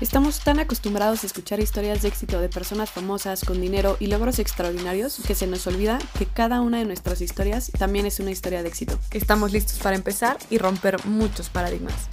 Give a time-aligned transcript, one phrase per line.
[0.00, 4.38] Estamos tan acostumbrados a escuchar historias de éxito de personas famosas con dinero y logros
[4.38, 8.62] extraordinarios que se nos olvida que cada una de nuestras historias también es una historia
[8.62, 8.94] de éxito.
[9.12, 12.08] Estamos listos para empezar y romper muchos paradigmas.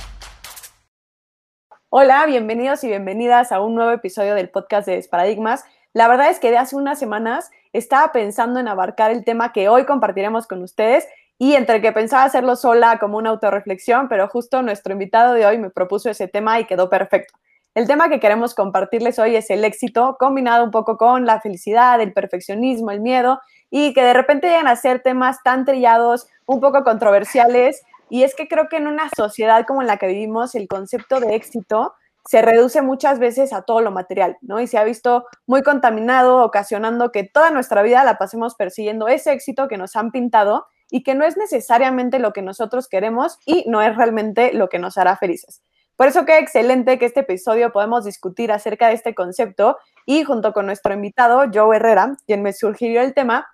[1.87, 5.63] Hola, bienvenidos y bienvenidas a un nuevo episodio del podcast de Desparadigmas.
[5.93, 9.69] La verdad es que de hace unas semanas estaba pensando en abarcar el tema que
[9.69, 11.07] hoy compartiremos con ustedes
[11.37, 15.57] y entre que pensaba hacerlo sola como una autorreflexión, pero justo nuestro invitado de hoy
[15.57, 17.33] me propuso ese tema y quedó perfecto.
[17.77, 22.01] El tema que queremos compartirles hoy es el éxito, combinado un poco con la felicidad,
[22.01, 26.59] el perfeccionismo, el miedo, y que de repente llegan a ser temas tan trillados, un
[26.59, 27.83] poco controversiales.
[28.09, 31.35] Y es que creo que en una sociedad como la que vivimos, el concepto de
[31.35, 31.93] éxito
[32.27, 34.59] se reduce muchas veces a todo lo material, ¿no?
[34.59, 39.33] Y se ha visto muy contaminado, ocasionando que toda nuestra vida la pasemos persiguiendo ese
[39.33, 43.65] éxito que nos han pintado y que no es necesariamente lo que nosotros queremos y
[43.67, 45.61] no es realmente lo que nos hará felices.
[45.97, 50.53] Por eso qué excelente que este episodio podemos discutir acerca de este concepto y junto
[50.53, 53.47] con nuestro invitado, Joe Herrera, quien me sugirió el tema,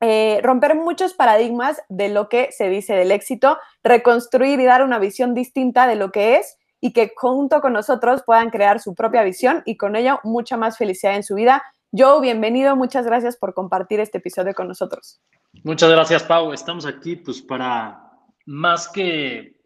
[0.00, 4.98] eh, romper muchos paradigmas de lo que se dice del éxito, reconstruir y dar una
[4.98, 9.22] visión distinta de lo que es y que junto con nosotros puedan crear su propia
[9.22, 11.62] visión y con ello mucha más felicidad en su vida.
[11.92, 15.20] Joe, bienvenido, muchas gracias por compartir este episodio con nosotros.
[15.62, 16.52] Muchas gracias, Pau.
[16.52, 18.10] Estamos aquí pues para
[18.46, 19.59] más que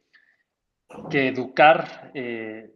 [1.11, 2.71] que educar, eh,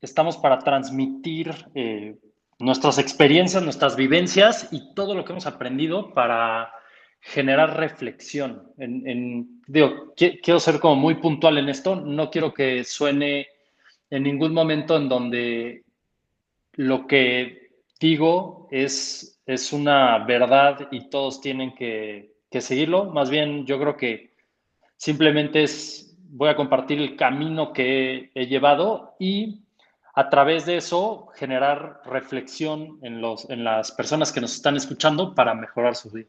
[0.00, 2.16] estamos para transmitir eh,
[2.58, 6.72] nuestras experiencias, nuestras vivencias y todo lo que hemos aprendido para
[7.20, 8.72] generar reflexión.
[8.78, 13.48] En, digo, quiero ser como muy puntual en esto, no quiero que suene
[14.08, 15.84] en ningún momento en donde
[16.72, 17.70] lo que
[18.00, 23.06] digo es, es una verdad y todos tienen que, que seguirlo.
[23.06, 24.34] Más bien, yo creo que
[24.96, 29.60] simplemente es voy a compartir el camino que he, llevado y
[30.14, 35.34] a través de eso generar reflexión en, los, en las personas que nos están escuchando
[35.34, 36.28] para mejorar su vida.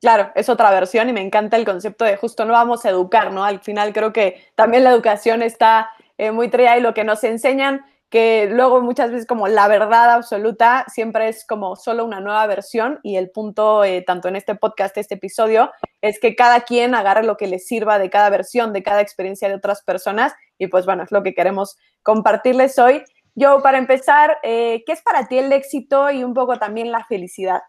[0.00, 3.32] Claro, es otra versión y me encanta el concepto de justo no vamos a educar,
[3.32, 3.44] ¿no?
[3.44, 7.24] Al final creo que también la educación está eh, muy tría y lo que nos
[7.24, 12.46] enseñan que luego muchas veces como la verdad absoluta siempre es como solo una nueva
[12.46, 16.94] versión y el punto, eh, tanto en este podcast, este episodio, es que cada quien
[16.94, 20.68] agarre lo que le sirva de cada versión, de cada experiencia de otras personas y
[20.68, 23.02] pues bueno, es lo que queremos compartirles hoy.
[23.34, 27.04] Yo, para empezar, eh, ¿qué es para ti el éxito y un poco también la
[27.04, 27.60] felicidad?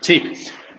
[0.00, 0.32] Sí,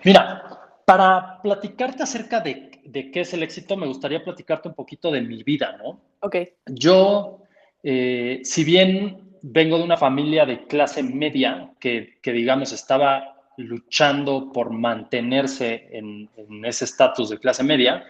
[0.04, 0.42] mira,
[0.84, 5.22] para platicarte acerca de, de qué es el éxito, me gustaría platicarte un poquito de
[5.22, 6.00] mi vida, ¿no?
[6.20, 6.36] Ok.
[6.66, 7.43] Yo
[7.86, 14.70] eh, si bien vengo de una familia de clase media que, digamos, estaba luchando por
[14.70, 16.30] mantenerse en,
[16.64, 18.06] ese estatus de clase media,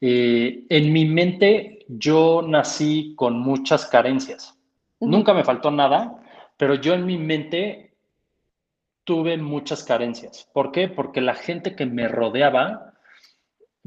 [0.00, 4.56] eh, en mi mente yo nací con muchas carencias.
[5.00, 6.22] Nunca me faltó nada,
[6.56, 7.96] pero yo en mi mente
[9.02, 10.48] tuve muchas carencias.
[10.52, 10.88] ¿Por qué?
[10.88, 12.94] Porque la gente que me rodeaba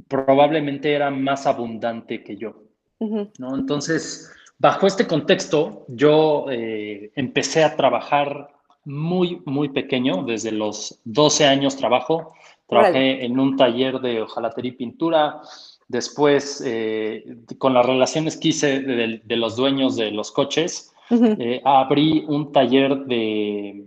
[0.09, 2.63] probablemente era más abundante que yo.
[2.99, 3.55] ¿no?
[3.55, 8.49] Entonces, Bajo este contexto, yo eh, empecé a trabajar
[8.83, 12.33] muy, muy pequeño, desde los 12 años trabajo.
[12.67, 15.39] Trabajé en un taller de hojalatería y pintura.
[15.87, 22.25] Después, eh, con las relaciones que hice de, los dueños de los coches, eh, abrí
[22.27, 23.85] un taller de...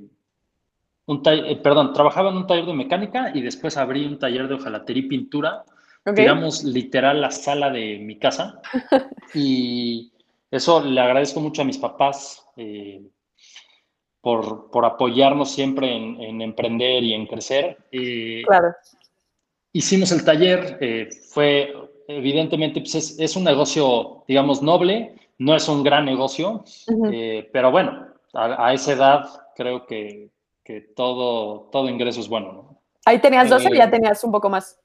[1.05, 5.03] Un perdón, trabajaba en un taller de mecánica y después abrí un taller de hojalatería
[5.03, 5.65] y pintura.
[6.05, 8.61] Digamos, literal, la sala de mi casa.
[9.35, 10.12] y
[10.53, 13.03] eso le agradezco mucho a mis papás eh,
[14.21, 17.79] por, por, apoyarnos siempre en, emprender y en crecer.
[18.47, 18.75] claro.
[19.73, 21.75] Hicimos el taller, eh, fue
[22.07, 26.63] evidentemente, pues es, un negocio, digamos, noble, no es un gran negocio,
[27.11, 29.25] eh, pero bueno, a, esa edad
[29.57, 30.29] creo que,
[30.63, 32.53] que, todo, todo ingreso es bueno.
[32.53, 32.79] ¿no?
[33.07, 34.79] Ahí tenías 12 y ya tenías un poco más.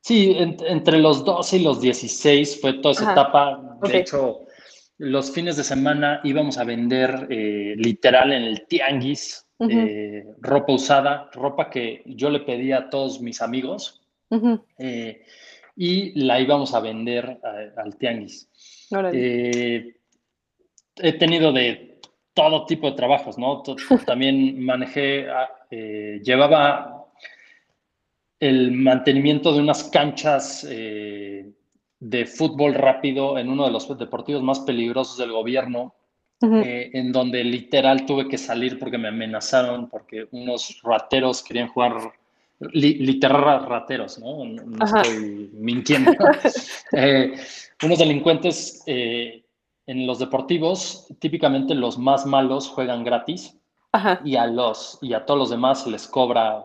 [0.00, 3.78] Sí, entre los 12 y los 16 fue toda esa etapa.
[3.82, 4.40] De hecho,
[5.04, 11.30] los fines de semana íbamos a vender eh, literal en el tianguis eh, ropa usada,
[11.32, 14.02] ropa que yo le pedía a todos mis amigos
[14.78, 15.22] eh,
[15.76, 17.38] y la íbamos a vender
[17.76, 18.48] al tianguis.
[20.96, 22.00] he tenido de
[22.32, 23.62] todo tipo de trabajos, ¿no?
[24.06, 27.06] También manejé, ah, llevaba
[28.40, 30.66] el mantenimiento de unas canchas
[32.06, 35.94] de fútbol rápido en uno de los deportivos más peligrosos del gobierno,
[36.42, 36.56] Ujú.
[36.56, 41.94] eh, en donde literal tuve que salir porque me amenazaron, porque unos rateros querían jugar,
[42.60, 44.44] li- literal rateros, ¿no?
[44.44, 46.12] No, no estoy mintiendo.
[46.92, 47.32] Eh,
[47.82, 49.42] unos delincuentes eh,
[49.86, 53.56] en los deportivos, típicamente los más malos juegan gratis
[53.92, 56.64] Ajá, y a, los, y a todos los demás les cobra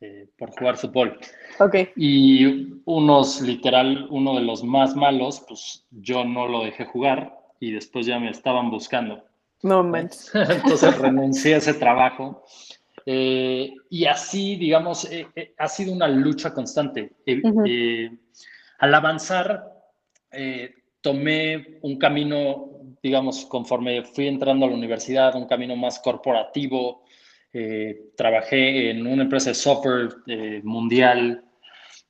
[0.00, 1.18] eh, por jugar fútbol.
[1.58, 1.74] ok.
[1.96, 7.72] Y unos, literal, uno de los más malos, pues yo no lo dejé jugar y
[7.72, 9.24] después ya me estaban buscando.
[9.62, 10.30] No manches.
[10.34, 12.44] Entonces renuncié a ese trabajo.
[13.04, 17.12] Eh, y así, digamos, eh, eh, ha sido una lucha constante.
[17.26, 17.64] Ujú.
[17.66, 18.10] eh,
[18.78, 19.72] al avanzar,
[21.00, 22.68] tomé un camino,
[23.02, 27.04] digamos, conforme fui entrando a la universidad, un camino más corporativo.
[27.58, 31.42] Eh, trabajé en una empresa de software eh, mundial.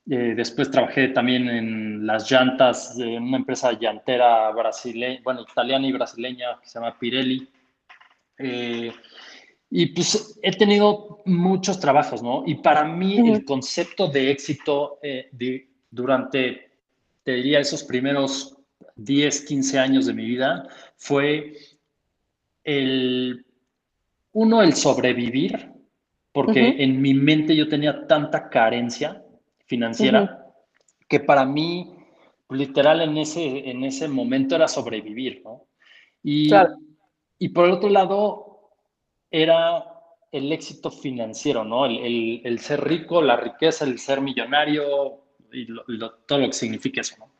[0.09, 5.93] Eh, después trabajé también en las llantas de una empresa llantera brasileña, bueno, italiana y
[5.93, 7.47] brasileña que se llama Pirelli.
[8.39, 8.91] Eh,
[9.69, 12.43] y pues he tenido muchos trabajos, ¿no?
[12.45, 16.71] Y para mí el concepto de éxito eh, de- durante,
[17.23, 18.57] te diría, esos primeros
[18.97, 20.67] 10, 15 años de mi vida
[20.97, 21.53] fue
[22.65, 23.45] el,
[24.37, 25.71] uno, el sobrevivir,
[26.31, 26.75] porque Ujú.
[26.83, 29.23] en mi mente yo tenía tanta carencia
[29.65, 30.45] financiera
[31.09, 31.95] que para mí,
[32.51, 35.63] literal, en ese, en ese momento era sobrevivir, ¿no?
[36.21, 36.75] Y, Claro.
[37.39, 38.69] y por el otro lado,
[39.31, 39.83] era
[40.31, 41.87] el éxito financiero, ¿no?
[41.87, 46.45] El, el- el ser rico, la riqueza, el ser millonario y lo- lo- todo lo
[46.47, 47.31] que significa eso, ¿no?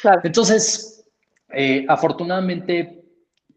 [0.00, 0.20] Claro.
[0.24, 1.06] Entonces,
[1.52, 2.99] eh, afortunadamente,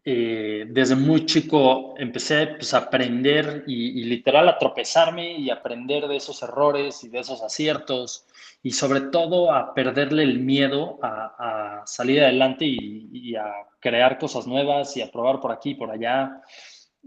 [0.04, 6.06] eh, desde muy chico empecé pues, a aprender y, y literal a tropezarme y aprender
[6.06, 8.26] de esos errores y de esos aciertos
[8.62, 14.18] y sobre todo a perderle el miedo a, a salir adelante y, y a crear
[14.18, 16.42] cosas nuevas y a probar por aquí y por allá.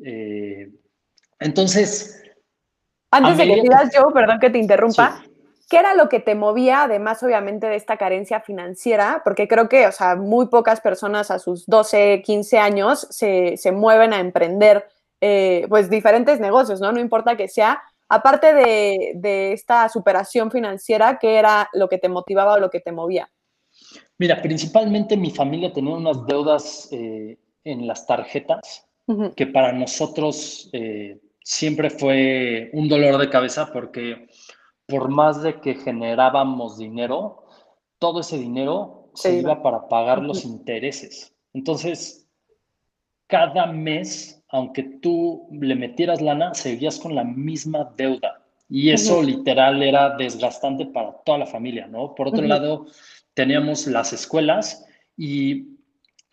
[0.04, 0.72] Eh,
[1.40, 2.24] entonces,
[3.12, 5.32] Antes de que sigas, Joe, perdón que te interrumpa, sí.
[5.70, 9.22] ¿Qué era lo que te movía, además, obviamente, de esta carencia financiera?
[9.24, 13.72] Porque creo que, o sea, muy pocas personas a sus 12, 15 años se, se
[13.72, 14.88] mueven a emprender,
[15.22, 16.92] eh, pues, diferentes negocios, ¿no?
[16.92, 17.82] No importa que sea.
[18.10, 22.80] Aparte de, de esta superación financiera, ¿qué era lo que te motivaba o lo que
[22.80, 23.30] te movía?
[24.18, 28.84] Mira, principalmente mi familia tenía unas deudas eh, en las tarjetas
[29.38, 34.27] que para nosotros eh, siempre fue un dolor de cabeza porque
[34.88, 37.46] por más de que generábamos dinero,
[38.00, 39.62] todo ese dinero Se se iba.
[39.62, 41.36] para pagar los intereses.
[41.54, 42.28] Entonces,
[43.28, 48.44] cada mes, aunque tú le metieras lana, seguías con la misma deuda.
[48.70, 52.16] Y eso literal era desgastante para toda la familia, ¿no?
[52.16, 52.86] Por otro lado,
[53.34, 54.86] teníamos las escuelas
[55.16, 55.78] y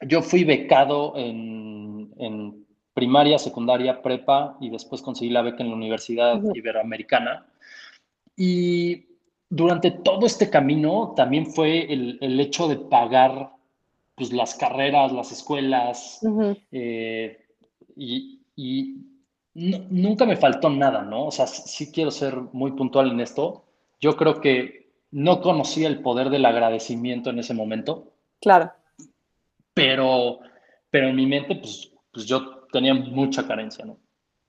[0.00, 5.76] yo fui becado en, en primaria, secundaria, prepa y después conseguí la beca en la
[5.76, 6.40] Universidad.
[6.54, 7.46] Iberoamericana.
[8.36, 9.06] Y
[9.48, 13.52] durante todo este camino también fue el, el hecho de pagar
[14.16, 16.20] pues, las carreras, las escuelas,
[16.72, 17.38] eh,
[17.96, 18.96] y, y
[19.54, 21.26] nu- nunca me faltó nada, ¿no?
[21.26, 23.64] O sea, sí, sí quiero ser muy puntual en esto.
[24.00, 28.72] Yo creo que no conocía el poder del agradecimiento en ese momento, Claro.
[29.72, 30.40] pero,
[30.90, 33.98] pero en mi mente, pues, pues yo tenía mucha carencia, ¿no?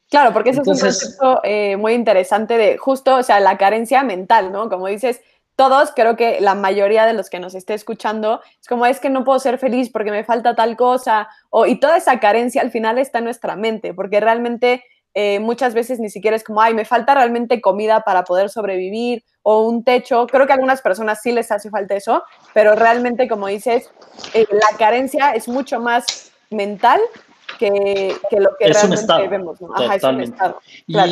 [0.09, 4.03] Claro, porque eso es un concepto eh, muy interesante de justo, o sea, la carencia
[4.03, 4.69] mental, ¿no?
[4.69, 5.21] Como dices,
[5.55, 9.09] todos, creo que la mayoría de los que nos esté escuchando, es como es que
[9.09, 12.71] no puedo ser feliz porque me falta tal cosa, o, y toda esa carencia al
[12.71, 14.83] final está en nuestra mente, porque realmente
[15.15, 19.23] eh, muchas veces ni siquiera es como, ay, me falta realmente comida para poder sobrevivir
[19.43, 20.27] o un techo.
[20.27, 23.89] Creo que a algunas personas sí les hace falta eso, pero realmente, como dices,
[24.33, 26.99] eh, la carencia es mucho más mental
[27.59, 29.75] que, que lo que Es un realmente estado, vemos, ¿no?
[29.75, 30.59] Ajá, es un estado.
[30.87, 31.11] Y, Claro.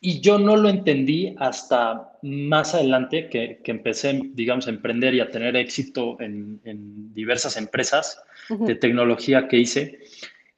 [0.00, 5.20] y yo no lo entendí hasta más adelante que, que empecé, digamos, a emprender y
[5.20, 10.00] a tener éxito en, en diversas empresas de tecnología que hice,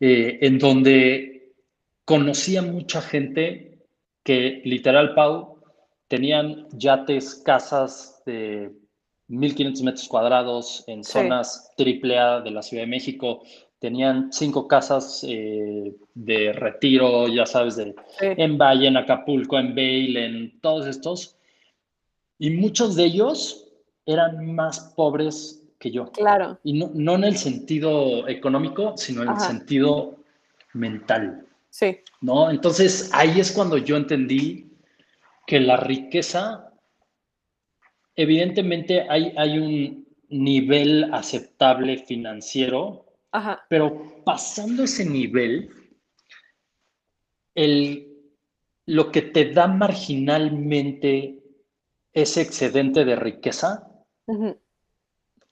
[0.00, 1.52] eh, en donde
[2.04, 3.78] conocí a mucha gente
[4.24, 5.60] que literal, Pau,
[6.08, 8.70] tenían yates, casas de
[9.28, 11.12] 1.500 metros cuadrados en Sí.
[11.12, 13.42] zonas triple A de la Ciudad de México,
[13.78, 18.26] tenían cinco casas eh, de retiro, ya sabes, de, Sí.
[18.36, 21.36] en Valle, en Acapulco, en Vail, en todos estos.
[22.38, 23.66] Y muchos de ellos
[24.04, 26.10] eran más pobres que yo.
[26.12, 30.16] Claro, Y no, no en el sentido económico, sino en el sentido
[30.72, 32.50] mental, sí, ¿no?
[32.50, 34.66] Entonces ahí es cuando yo entendí
[35.46, 36.72] que la riqueza,
[38.14, 43.05] evidentemente hay, hay un, nivel aceptable financiero,
[43.36, 43.64] Ajá.
[43.68, 45.70] pero pasando ese nivel,
[47.54, 48.08] el,
[48.86, 51.42] lo que te da marginalmente
[52.12, 53.88] ese excedente de riqueza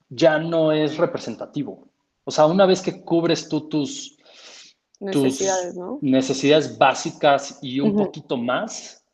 [0.08, 1.88] ya no es representativo.
[2.24, 4.16] O sea, una vez que cubres tú tus,
[5.12, 5.98] tus Necesidades, ¿no?
[6.00, 9.04] necesidades básicas y un poquito más,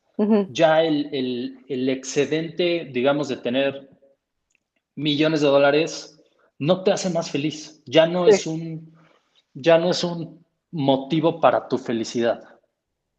[0.51, 3.89] ya el, el- el excedente, digamos, de tener
[4.95, 6.20] millones de dólares
[6.61, 7.81] no te hace más feliz.
[7.85, 8.31] Ya no Sí.
[8.31, 8.95] es un,
[9.55, 12.43] ya no es un motivo para tu felicidad.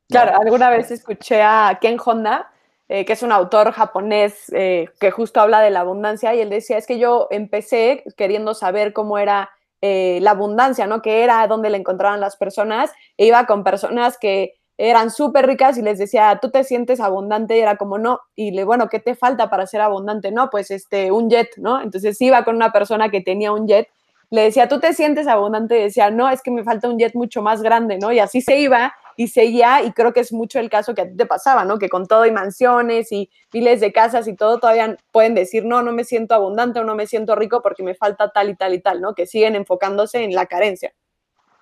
[0.08, 2.52] Claro, alguna vez escuché a Ken Honda,
[2.88, 6.50] eh, que es un autor japonés eh, que justo habla de la abundancia, y él
[6.50, 11.02] decía, es que yo empecé queriendo saber cómo era eh, la abundancia, ¿no?
[11.02, 15.76] Que era dónde la encontraban las personas, e iba con personas que eran súper ricas
[15.78, 17.56] y les decía, ¿tú te sientes abundante?
[17.56, 20.30] Y era como, no, y le, bueno, ¿qué te falta para ser abundante?
[20.32, 21.80] No, pues este, un jet, ¿no?
[21.80, 23.88] Entonces iba con una persona que tenía un jet,
[24.30, 25.78] le decía, ¿tú te sientes abundante?
[25.78, 28.12] Y decía, no, es que me falta un jet mucho más grande, ¿no?
[28.12, 31.08] Y así se iba y seguía, y creo que es mucho el caso que a
[31.08, 31.78] ti te pasaba, ¿no?
[31.78, 35.82] Que con todo y mansiones y miles de casas y todo, todavía pueden decir, no,
[35.82, 38.72] no me siento abundante o no me siento rico porque me falta tal y tal
[38.72, 39.14] y tal, ¿no?
[39.14, 40.94] Que siguen enfocándose en la carencia.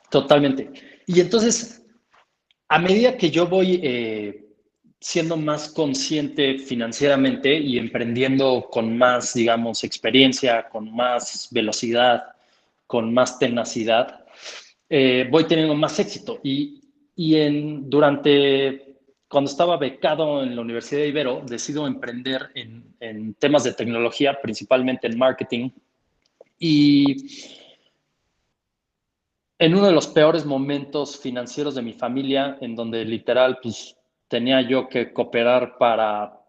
[0.09, 0.71] Totalmente.
[1.07, 1.83] Y entonces,
[2.71, 4.45] a medida que yo voy eh,
[5.01, 12.23] siendo más consciente financieramente y emprendiendo con más, digamos, experiencia, con más velocidad,
[12.87, 14.25] con más tenacidad,
[14.89, 16.39] eh, voy teniendo más éxito.
[16.45, 16.81] Y,
[17.17, 23.35] y en, durante, cuando estaba becado en la Universidad de Ibero, decido emprender en, en
[23.35, 25.71] temas de tecnología, principalmente en marketing.
[26.57, 27.59] Y
[29.61, 33.95] en uno de los peores momentos financieros de mi familia, en donde literal, pues
[34.27, 36.41] tenía yo que cooperar para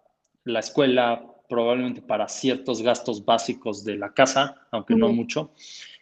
[0.46, 5.52] la escuela, probablemente para ciertos gastos básicos de la casa, aunque no mucho,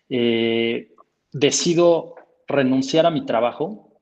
[0.08, 0.94] eh,
[1.32, 2.14] decido
[2.48, 4.00] renunciar a mi trabajo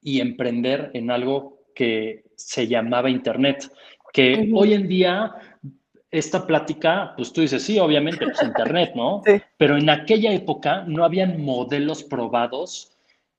[0.00, 3.70] y emprender en algo que se llamaba Internet,
[4.10, 5.34] que hoy en día
[6.10, 9.22] esta plática, pues tú dices, sí, obviamente, pues Internet, ¿no?
[9.26, 9.40] Sí.
[9.56, 12.92] Pero en aquella época no habían modelos probados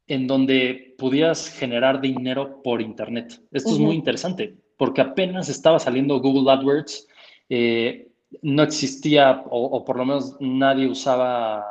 [0.07, 3.41] en donde pudieras generar dinero por Internet.
[3.51, 7.07] Esto es muy interesante, porque apenas estaba saliendo Google AdWords,
[7.49, 8.07] eh,
[8.41, 11.63] no existía, o, o por lo menos nadie usaba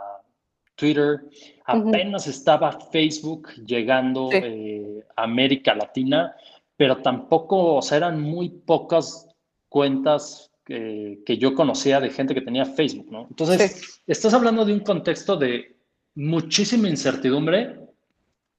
[0.77, 1.21] Twitter,
[1.67, 4.39] apenas estaba Facebook llegando Sí.
[4.43, 6.35] eh, a América Latina,
[6.77, 9.27] pero tampoco, o sea, eran muy pocas
[9.69, 13.27] cuentas eh, que yo conocía de gente que tenía Facebook, ¿no?
[13.31, 15.77] Entonces, estás hablando de un contexto de
[16.15, 17.79] muchísima incertidumbre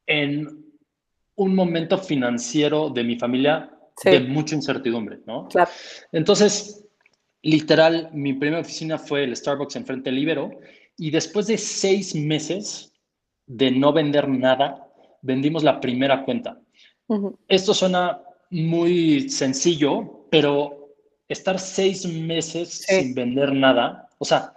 [0.08, 0.66] en
[1.36, 4.12] un momento financiero de mi familia Sí.
[4.12, 5.48] de mucha incertidumbre, ¿no?
[5.50, 5.70] Claro.
[6.14, 6.86] Entonces,
[7.42, 10.52] literal, mi primera oficina fue el Starbucks enfrente del Ibero
[10.98, 12.94] y después de seis meses
[13.46, 14.88] de no vender nada,
[15.22, 16.62] vendimos la primera cuenta.
[17.48, 20.79] Esto suena muy sencillo, pero
[21.30, 22.96] estar seis meses Sí.
[23.04, 24.54] sin vender nada, o sea,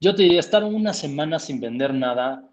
[0.00, 2.44] yo te diría estar una semana sin vender nada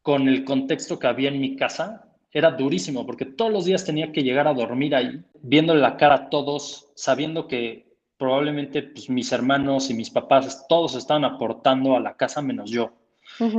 [0.00, 4.12] con el contexto que había en mi casa, era durísimo, porque todos los días tenía
[4.12, 7.86] que llegar a dormir ahí, viéndole la cara a todos, sabiendo que
[8.16, 12.92] probablemente pues, mis hermanos y mis papás, todos estaban aportando a la casa menos yo.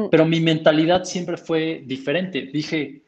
[0.10, 2.44] Pero mi mentalidad siempre fue diferente.
[2.54, 3.04] Dije,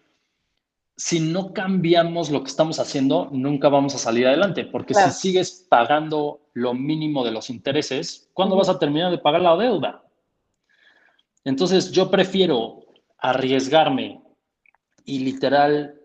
[1.00, 5.10] si no cambiamos lo que estamos haciendo, nunca vamos a salir adelante, porque Claro.
[5.12, 9.56] si sigues pagando lo mínimo de los intereses, ¿cuándo vas a terminar de pagar la
[9.56, 10.04] deuda?
[11.46, 12.82] Entonces yo prefiero
[13.18, 14.22] arriesgarme
[15.06, 15.96] y literal,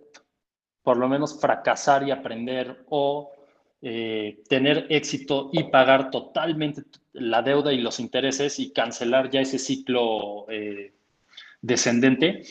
[0.85, 3.33] por lo menos fracasar y aprender o
[3.83, 6.85] eh, tener éxito y pagar totalmente
[7.15, 10.93] la deuda y los intereses y cancelar ya ese ciclo eh,
[11.61, 12.45] descendente,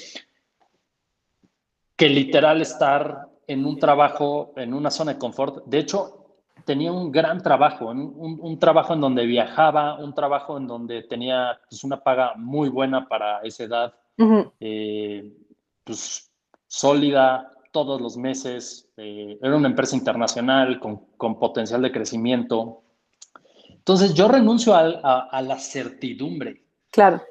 [1.95, 5.65] que literal estar en un trabajo, en una zona de confort.
[5.65, 10.57] De hecho, tenía un gran trabajo, un, un, un trabajo en donde viajaba, un trabajo
[10.57, 14.51] en donde tenía pues, una paga muy buena para esa edad, Ujú.
[14.59, 15.33] eh,
[15.83, 16.31] pues
[16.67, 18.89] sólida todos los meses.
[18.97, 22.83] eh, era una empresa internacional con, con, potencial de crecimiento.
[23.69, 26.63] Entonces yo renuncio a, a, a la certidumbre.
[26.91, 27.21] Claro.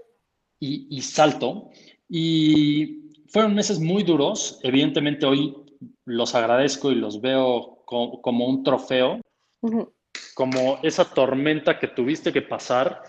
[0.59, 1.71] Y, y, salto.
[2.09, 3.02] Y
[3.33, 4.61] fueron meses muy duros.
[4.63, 5.57] Evidentemente hoy
[6.05, 9.21] los agradezco y los veo como, como un trofeo.
[9.61, 9.93] Uh -huh.
[10.35, 13.03] Como esa tormenta que tuviste que pasar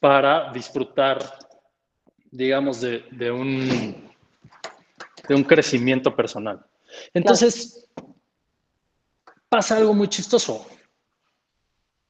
[0.00, 1.18] para disfrutar,
[2.30, 4.12] digamos, de, de un
[5.28, 6.64] de un crecimiento personal.
[7.14, 8.14] Entonces, claro.
[9.48, 10.66] pasa algo muy chistoso.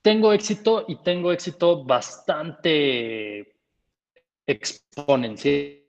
[0.02, 3.54] tengo éxito y tengo éxito bastante
[4.46, 5.83] exponencial.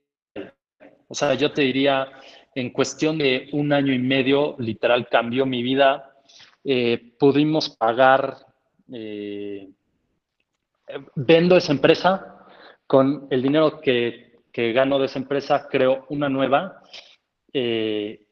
[1.08, 2.08] O sea, yo te diría,
[2.56, 6.14] en cuestión de un año y medio, literal cambió mi vida.
[6.64, 8.38] Eh, pudimos pagar,
[8.92, 9.70] eh,
[11.16, 12.46] vendo esa empresa,
[12.88, 16.82] con el dinero que, que gano de esa empresa, creo una nueva.
[17.54, 18.26] Eh,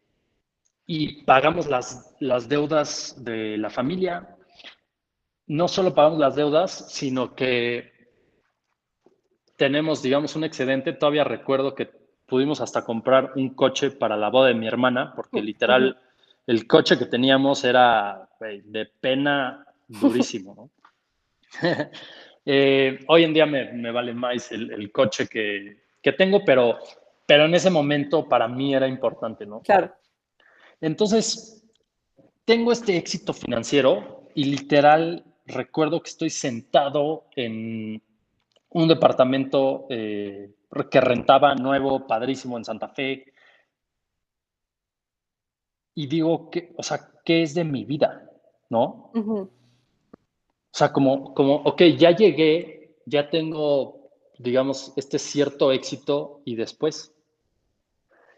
[0.86, 4.36] y pagamos las, las deudas de la familia.
[5.48, 7.92] No solo pagamos las deudas, sino que
[9.58, 10.94] tenemos, digamos, un excedente.
[10.94, 12.03] Todavía recuerdo que
[12.34, 16.02] pudimos hasta comprar un coche para la boda de mi hermana, porque literal
[16.48, 20.56] el coche que teníamos era de pena durísimo.
[20.56, 20.70] ¿no?
[22.44, 26.80] eh, hoy en día me, me vale más el, el coche que, que, tengo, pero,
[27.28, 29.62] pero en ese momento para mí era importante, ¿no?
[29.62, 29.94] Claro.
[30.82, 31.64] Entonces,
[32.46, 38.02] tengo este éxito financiero y literal recuerdo que estoy sentado en
[38.70, 40.50] un departamento eh,
[40.90, 43.34] que rentaba nuevo, padrísimo en Santa Fe.
[45.96, 48.30] Y digo, que, o sea, ¿qué es de mi vida?
[48.70, 49.12] ¿No?
[49.14, 49.42] Uh -huh.
[49.44, 57.14] O sea, como, como, ok, ya llegué, ya tengo, digamos, este cierto éxito y después.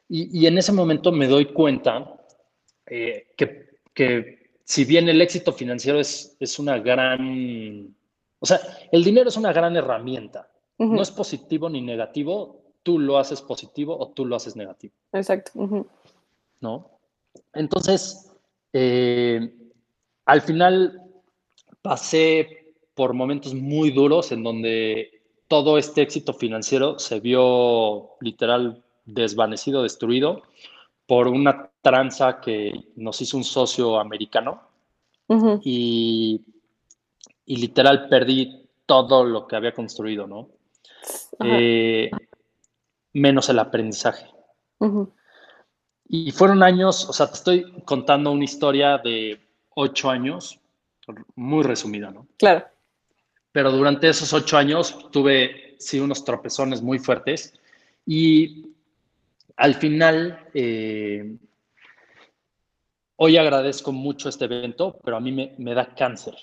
[0.09, 2.17] Y, y en ese momento me doy cuenta
[2.87, 7.95] eh, que, que, si bien el éxito financiero es, es una gran,
[8.39, 8.59] o sea,
[8.91, 10.96] el dinero es una gran herramienta, uh -huh.
[10.96, 14.94] no es positivo ni negativo, tú lo haces positivo o tú lo haces negativo.
[15.13, 15.51] Exacto.
[15.55, 15.86] Uh -huh.
[16.62, 16.89] ¿No?
[17.53, 18.32] Entonces,
[18.74, 19.53] eh,
[20.25, 21.01] al final
[21.82, 29.84] pasé por momentos muy duros en donde todo este éxito financiero se vio literal desvanecido,
[29.84, 30.44] destruido
[31.05, 34.62] por una tranza que nos hizo un socio americano
[35.27, 35.62] uh -huh.
[35.63, 36.41] y,
[37.46, 40.50] y, literal perdí todo lo que había construido, ¿no?
[41.43, 42.09] Eh,
[43.13, 44.27] menos el aprendizaje.
[44.79, 45.11] Uh -huh.
[46.07, 49.39] Y fueron años, o sea, te estoy contando una historia de
[49.75, 50.59] ocho años,
[51.35, 52.27] muy resumida, ¿no?
[52.37, 52.65] Claro.
[53.51, 57.53] Pero durante esos ocho años tuve, sí, unos tropezones muy fuertes
[58.05, 58.75] y
[59.55, 61.37] al final, eh,
[63.15, 66.35] hoy agradezco mucho este evento, pero a mí me, me da cáncer.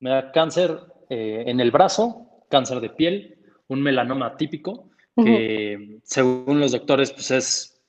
[0.00, 3.36] Me da cáncer eh, en el brazo, cáncer de piel,
[3.66, 6.00] un melanoma típico, que uh -huh.
[6.04, 7.82] según los doctores pues es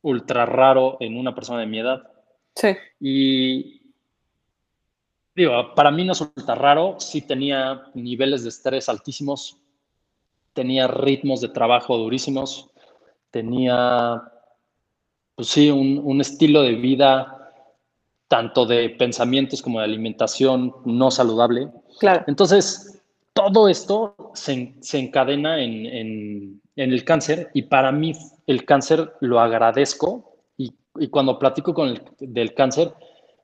[0.00, 2.00] ultra raro en una persona de mi edad.
[2.54, 2.70] Sí.
[2.98, 3.82] Y
[5.34, 9.58] digo, para mí no es ultra raro, sí tenía niveles de estrés altísimos,
[10.54, 12.70] tenía ritmos de trabajo durísimos,
[13.30, 14.22] tenía,
[15.34, 17.36] pues sí, un, un, estilo de vida
[18.28, 21.68] tanto de pensamientos como de alimentación no saludable.
[21.98, 22.24] Claro.
[22.26, 22.99] Entonces,
[23.32, 28.12] todo esto se, se encadena en, en, en, el cáncer y para mí
[28.46, 32.92] el cáncer lo agradezco y, y cuando platico con el del cáncer,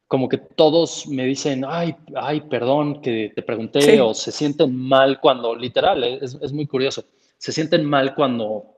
[0.09, 3.99] como que todos me dicen, ay, ay, perdón que te pregunté, sí.
[3.99, 7.05] o se sienten mal cuando, literal, es, es muy curioso,
[7.39, 8.77] se sienten mal cuando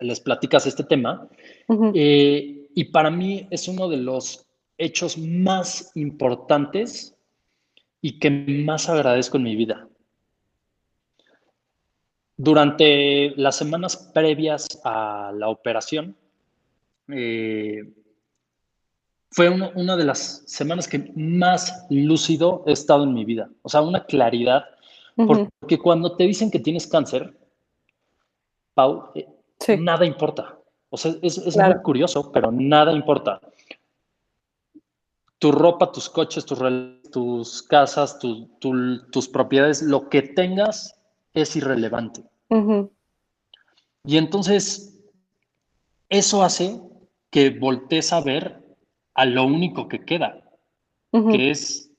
[0.00, 1.28] les platicas este tema.
[1.68, 1.92] Uh -huh.
[1.94, 4.46] eh, y para mí es uno de los
[4.78, 7.14] hechos más importantes
[8.00, 9.89] y que más agradezco en mi vida.
[12.42, 16.16] Durante las semanas previas a la operación,
[17.08, 17.82] eh,
[19.30, 23.50] fue una, una, de las semanas que más lúcido he estado en mi vida.
[23.60, 24.64] O sea, una claridad.
[25.16, 25.50] Uh -huh.
[25.60, 27.36] Porque cuando te dicen que tienes cáncer,
[28.72, 29.76] Pau, eh, sí.
[29.76, 30.56] nada importa.
[30.88, 31.74] O sea, es, es claro.
[31.74, 33.38] muy curioso, pero nada importa.
[35.38, 36.58] Tu ropa, tus coches, tus,
[37.12, 40.99] tus casas, tu, tu, tus propiedades, lo que tengas
[41.34, 42.22] es irrelevante.
[42.48, 42.90] Uh -huh.
[44.04, 44.98] Y entonces,
[46.08, 46.80] eso hace
[47.30, 48.62] que voltees a ver
[49.14, 50.42] a lo único que queda,
[51.12, 51.32] uh -huh.
[51.32, 51.90] que es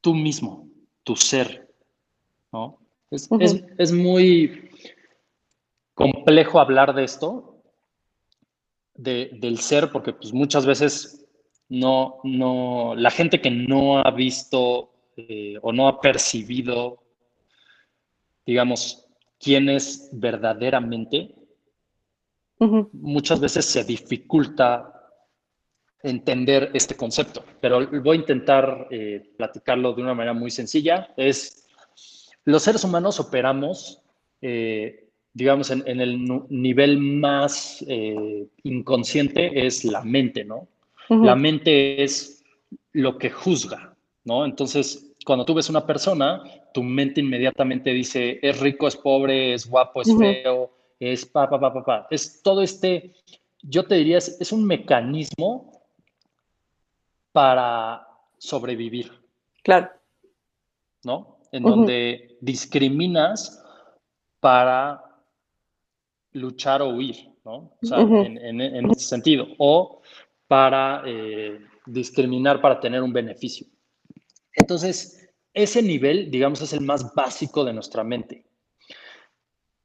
[0.00, 0.68] tú mismo,
[1.02, 1.68] tu ser.
[2.52, 2.78] ¿no?
[3.10, 3.42] Es, uh -huh.
[3.42, 4.70] es, es muy
[5.94, 7.62] complejo hablar de esto,
[8.94, 11.24] de, del ser, porque pues muchas veces
[11.68, 17.02] no, no, la gente que no ha visto eh, o no ha percibido,
[18.46, 19.06] digamos,
[19.38, 21.34] quién es verdaderamente,
[22.58, 22.88] uh -huh.
[22.92, 24.88] muchas veces se dificulta
[26.02, 31.12] entender este concepto, pero voy a intentar eh, platicarlo de una manera muy sencilla.
[31.16, 31.68] Es,
[32.44, 34.02] los seres humanos operamos
[34.40, 36.18] eh, digamos, en, en, el
[36.50, 40.68] nivel más eh, inconsciente es la mente, ¿no?
[41.08, 41.24] Uh -huh.
[41.24, 42.44] La mente es
[42.92, 44.44] lo que juzga, ¿no?
[44.44, 46.42] Entonces, cuando tú ves una persona,
[46.74, 51.60] tu mente inmediatamente dice, es rico, es pobre, es guapo, es feo, es pa, pa,
[51.60, 52.06] pa, pa, pa.
[52.10, 53.14] Es todo este,
[53.62, 55.82] yo te diría, es, es un mecanismo
[57.32, 58.06] para
[58.38, 59.12] sobrevivir,
[59.62, 59.90] Claro.
[61.04, 61.38] ¿no?
[61.52, 63.62] En donde discriminas
[64.40, 65.02] para
[66.32, 67.72] luchar o huir, ¿no?
[67.82, 68.16] O sea, Ujú.
[68.22, 69.46] en, en- en ese sentido.
[69.58, 70.00] O
[70.48, 73.66] para eh, discriminar para tener un beneficio.
[74.54, 78.44] Entonces, ese nivel, digamos, es el más básico de nuestra mente.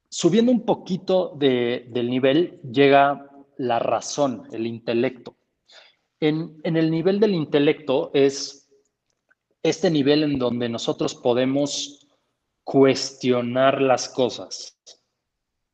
[0.09, 5.35] Subiendo un poquito de- del nivel llega la razón, el intelecto.
[6.19, 8.69] En, en el nivel del intelecto es
[9.63, 12.07] este nivel en donde nosotros podemos
[12.63, 14.79] cuestionar las cosas,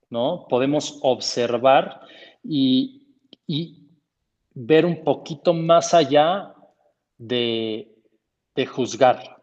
[0.09, 0.47] ¿no?
[0.49, 2.01] Podemos observar
[2.43, 3.07] y,
[3.47, 3.87] y
[4.53, 6.53] ver un poquito más allá
[7.17, 7.92] de,
[8.55, 9.37] de juzgar.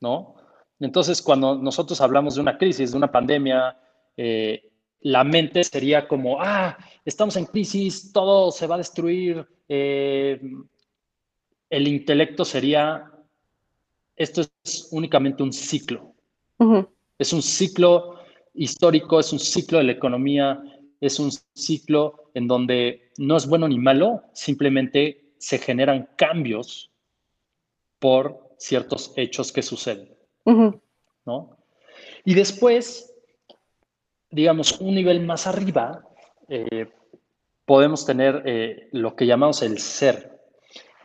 [0.00, 0.34] ¿no?
[0.80, 3.78] Entonces, cuando nosotros hablamos de una crisis, de una pandemia,
[4.16, 9.46] eh, la mente sería como, ah, estamos en crisis, todo se va a destruir.
[9.68, 10.40] eh,
[11.68, 13.10] el intelecto sería,
[14.14, 16.14] esto es únicamente un ciclo,
[17.18, 18.20] es un ciclo
[18.54, 20.62] histórico, es un ciclo de la economía,
[21.00, 26.90] es un ciclo en donde no es bueno ni malo, simplemente se generan cambios
[28.06, 30.16] por ciertos hechos que suceden.
[30.44, 31.58] ¿no?
[32.24, 33.12] Y después,
[34.30, 36.06] digamos, un nivel más arriba,
[36.48, 36.86] eh,
[37.64, 40.40] podemos tener eh, lo que llamamos el ser.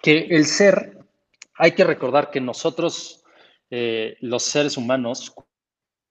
[0.04, 1.00] Que el ser,
[1.56, 3.24] hay que recordar que nosotros,
[3.72, 5.34] eh, los seres humanos,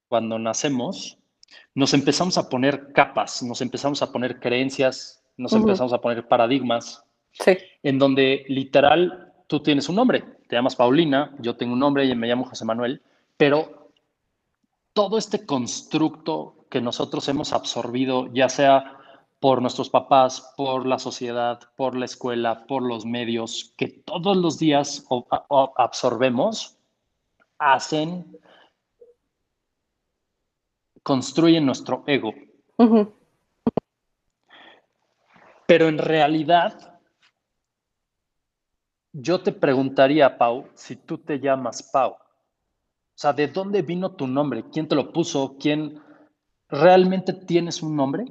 [0.09, 1.19] cuando nacemos,
[1.73, 7.05] nos empezamos a poner capas, nos empezamos a poner creencias, nos empezamos a poner paradigmas,
[7.31, 7.57] Sí.
[7.85, 12.15] en donde literal tú tienes un nombre, te llamas Paulina, yo tengo un nombre y
[12.17, 13.01] me llamo José Manuel,
[13.37, 13.93] pero
[14.93, 18.99] todo este constructo que nosotros hemos absorbido, ya sea
[19.39, 24.59] por nuestros papás, por la sociedad, por la escuela, por los medios, que todos los
[24.59, 25.07] días
[25.77, 26.77] absorbemos,
[27.57, 28.37] hacen,
[31.05, 32.35] construyen nuestro ego.
[35.67, 36.90] Pero en realidad,
[39.13, 42.13] yo te preguntaría, Pau, si tú te llamas Pau.
[42.13, 42.19] O
[43.15, 44.65] sea, ¿de dónde vino tu nombre?
[44.73, 45.57] ¿Quién te lo puso?
[45.61, 46.01] ¿Quién
[46.69, 48.25] realmente tienes un nombre?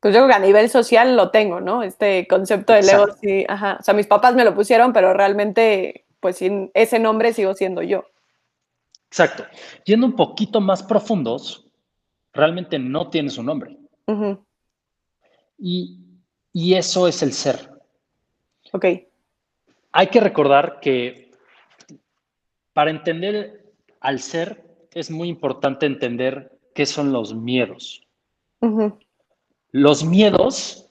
[0.00, 1.82] Pues yo creo que a nivel social lo tengo, ¿no?
[1.82, 3.16] Este concepto ego, Exacto.
[3.20, 3.76] sí, ajá.
[3.78, 7.82] O sea, mis papás me lo pusieron, pero realmente, pues sin ese nombre sigo siendo
[7.82, 8.04] yo.
[9.08, 9.44] Exacto.
[9.84, 11.66] Yendo un poquito más profundos,
[12.32, 13.76] realmente no tienes un nombre.
[15.58, 16.00] Y,
[16.52, 17.70] y eso es el ser.
[18.72, 18.86] Ok.
[19.92, 21.30] Hay que recordar que
[22.72, 28.06] para entender al ser es muy importante entender qué son los miedos.
[29.70, 30.90] Los miedos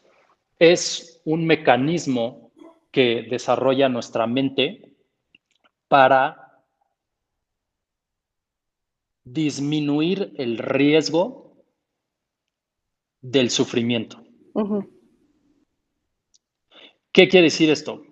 [0.60, 2.52] es un mecanismo
[2.92, 4.96] que desarrolla nuestra mente
[5.88, 6.64] para
[9.24, 11.64] disminuir el riesgo
[13.22, 14.24] del sufrimiento.
[17.12, 18.04] ¿Qué quiere decir esto?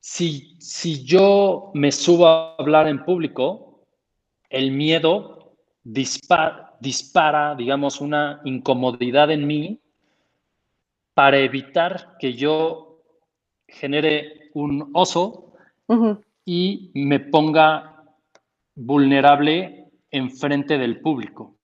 [0.00, 3.84] Si, si yo me subo a hablar en público,
[4.48, 9.78] el miedo dispara, dispara, digamos, una incomodidad en mí
[11.14, 13.02] para evitar que yo
[13.68, 15.52] genere un oso
[16.44, 18.04] y me ponga
[18.74, 21.56] vulnerable enfrente del público.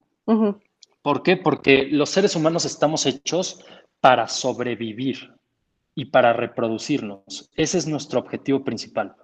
[1.03, 1.37] ¿Por qué?
[1.37, 3.65] Porque los seres humanos estamos hechos
[4.01, 5.36] para sobrevivir
[5.97, 7.51] y para reproducirnos.
[7.57, 9.17] Ese es nuestro objetivo principal.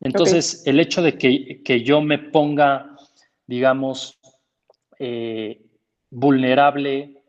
[0.00, 2.94] Entonces, el hecho de que, que yo me ponga,
[3.46, 4.18] digamos,
[4.98, 5.64] eh,
[6.10, 7.22] vulnerable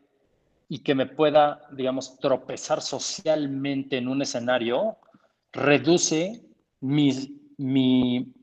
[0.68, 4.98] y que me pueda, digamos, tropezar socialmente en un escenario,
[5.52, 6.42] reduce
[6.80, 8.34] mi, mi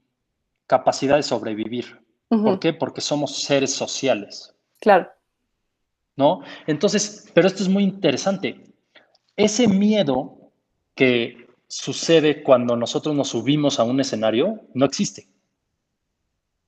[0.66, 2.02] capacidad de sobrevivir.
[2.30, 2.74] ¿Por qué?
[2.74, 4.54] Porque somos seres sociales.
[4.80, 5.10] Claro.
[6.18, 6.42] ¿no?
[6.66, 8.60] Entonces, pero esto es muy interesante.
[9.38, 10.52] Ese miedo
[10.96, 15.28] que sucede cuando nosotros nos subimos a un escenario no existe.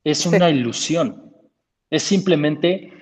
[0.04, 0.28] Es Sí.
[0.28, 1.34] una ilusión.
[1.90, 2.92] Es simplemente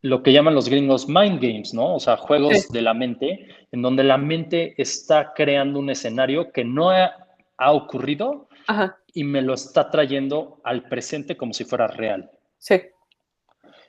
[0.00, 1.96] lo que llaman los gringos mind games, ¿no?
[1.96, 2.72] O sea, juegos Sí.
[2.72, 7.12] de la mente, en donde la mente está creando un escenario que no ha,
[7.56, 8.96] ha ocurrido Ajá.
[9.12, 12.30] y me lo está trayendo al presente como si fuera real.
[12.58, 12.80] Sí.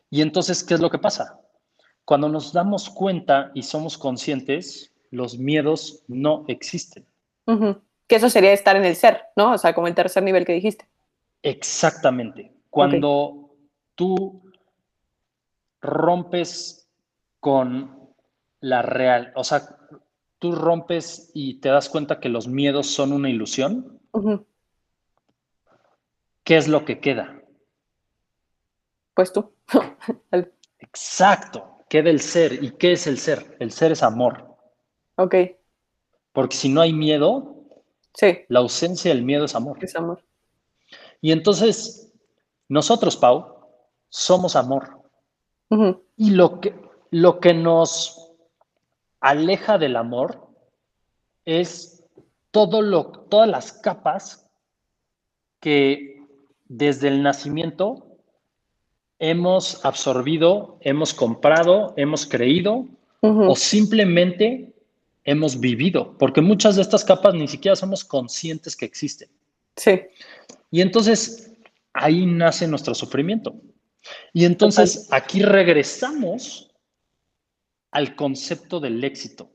[0.09, 1.39] Y entonces, ¿qué es lo que pasa?
[2.09, 7.05] Cuando nos damos cuenta y somos conscientes, los miedos no existen.
[8.07, 9.51] Que eso sería estar en el ser, ¿no?
[9.51, 10.87] O sea, como el tercer nivel que dijiste.
[11.43, 12.51] Exactamente.
[12.71, 13.51] Cuando
[13.93, 14.41] tú
[15.81, 16.89] rompes
[17.39, 18.09] con
[18.59, 19.77] la real, o sea,
[20.39, 23.99] tú rompes y te das cuenta que los miedos son una ilusión.
[26.43, 27.39] ¿qué es lo que queda?
[29.13, 29.53] Pues tú.
[30.79, 32.63] Exacto, queda el ser.
[32.63, 33.57] ¿Y qué es el ser?
[33.59, 34.55] El ser es amor.
[35.15, 35.35] ok,
[36.31, 37.65] Porque si no hay miedo,
[38.13, 39.77] sí, la ausencia del miedo es amor.
[39.81, 40.23] es amor.
[41.19, 42.13] Y entonces,
[42.69, 43.67] nosotros, Pau,
[44.07, 45.01] somos amor.
[46.15, 46.73] Y lo que,
[47.11, 48.31] lo que nos
[49.19, 50.47] aleja del amor
[51.45, 52.03] es
[52.51, 54.49] todo lo, todas las capas
[55.59, 56.25] que
[56.65, 58.08] desde el nacimiento
[59.19, 62.87] hemos absorbido, hemos comprado, hemos creído
[63.21, 64.73] o simplemente
[65.25, 69.29] hemos vivido, porque muchas de estas capas ni siquiera somos conscientes que existen.
[69.75, 70.01] Sí,
[70.71, 71.51] Y entonces
[71.93, 73.55] ahí nace nuestro sufrimiento.
[74.33, 76.71] Y entonces aquí regresamos
[77.91, 79.51] al concepto del éxito.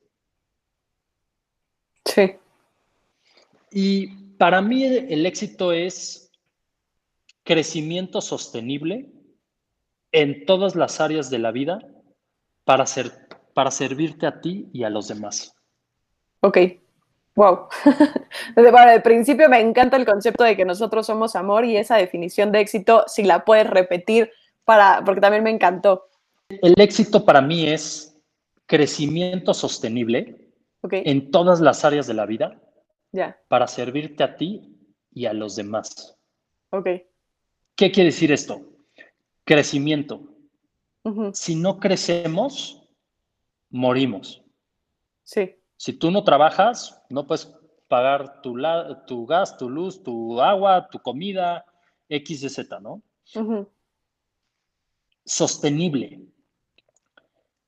[2.04, 2.32] sí,
[3.70, 6.30] Y para mí el éxito es
[7.44, 9.08] crecimiento sostenible
[10.14, 11.80] en todas las áreas de la vida
[12.64, 13.10] para, ser,
[13.52, 15.54] para servirte a ti y a los demás.
[16.40, 16.58] ok.
[17.36, 17.66] Wow.
[18.54, 21.96] Desde para el principio me encanta el concepto de que nosotros somos amor y esa
[21.96, 24.30] definición de éxito, si la puedes repetir,
[24.64, 26.06] para, porque también me encantó.
[26.48, 28.16] El éxito para mí es
[28.66, 30.48] crecimiento sostenible
[30.92, 32.56] en todas las áreas de la vida
[33.48, 34.78] para servirte a ti
[35.12, 36.16] y a los demás.
[36.70, 36.88] ok.
[37.74, 38.60] ¿Qué quiere decir esto?
[39.44, 40.20] Crecimiento.
[41.34, 42.82] Si no crecemos,
[43.70, 44.42] morimos.
[45.22, 47.46] Sí, Si tú no trabajas, no puedes
[47.88, 51.64] pagar tu, la- tu gas, tu luz, tu agua, tu comida,
[52.08, 53.02] X, Y, Z, ¿no?
[55.24, 56.20] Sostenible.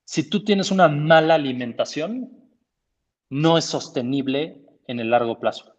[0.05, 2.31] Si tú tienes una mala alimentación,
[3.31, 5.75] no es sostenible en el largo plazo.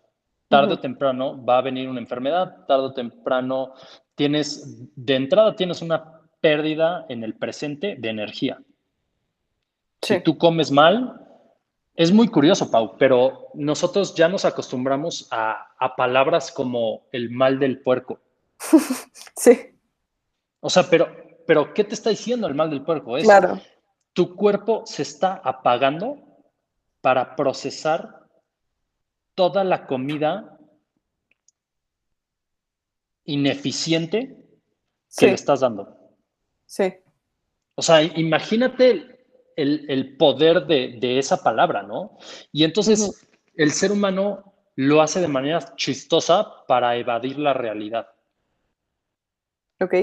[0.50, 3.74] Tarde o temprano va a venir una enfermedad, tarde o temprano
[4.18, 8.60] tienes, de entrada tienes una pérdida en el presente de energía.
[10.02, 11.22] sí, Si tú comes mal,
[11.96, 17.60] es muy curioso, Pau, pero nosotros ya nos acostumbramos a, a palabras como el mal
[17.60, 18.20] del puerco.
[19.36, 19.70] sí,
[20.60, 21.08] O sea, pero,
[21.46, 23.18] pero ¿qué te está diciendo el mal del puerco?
[23.18, 23.62] Es claro,
[24.14, 26.18] tu cuerpo se está apagando
[27.02, 28.26] para procesar
[29.36, 30.57] toda la comida
[33.28, 34.38] ineficiente
[35.18, 35.96] que sí, le estás dando.
[36.66, 36.94] sí,
[37.76, 42.18] O sea, imagínate el, el poder de, de esa palabra, ¿no?
[42.52, 43.16] Y entonces
[43.56, 48.08] el ser humano lo hace de manera chistosa para evadir la realidad.
[49.80, 49.94] ok,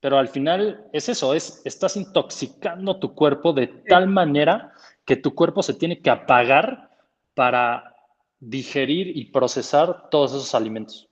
[0.00, 4.72] Pero al final es eso, es estás intoxicando tu cuerpo de tal manera
[5.04, 6.90] que tu cuerpo se tiene que apagar
[7.34, 7.96] para
[8.38, 11.08] digerir y procesar todos esos alimentos.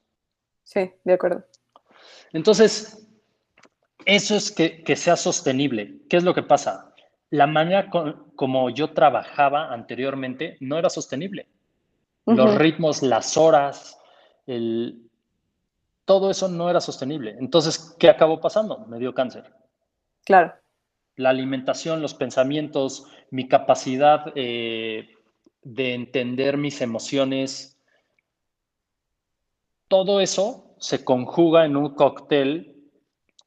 [0.64, 1.44] Sí, de acuerdo.
[2.32, 3.06] Entonces,
[4.04, 6.00] eso es que, que sea sostenible.
[6.08, 6.94] ¿Qué es lo que pasa?
[7.30, 11.48] La manera con- como yo trabajaba anteriormente no era sostenible.
[12.26, 13.98] Los ritmos, las horas,
[14.46, 15.10] el,
[16.04, 17.36] todo eso no era sostenible.
[17.38, 18.78] Entonces, ¿qué acabó pasando?
[18.86, 19.52] Me dio cáncer.
[20.24, 20.54] Claro,
[21.16, 25.10] La alimentación, los pensamientos, mi capacidad eh,
[25.62, 27.78] de entender mis emociones,
[29.92, 32.50] todo eso se conjuga en un cóctel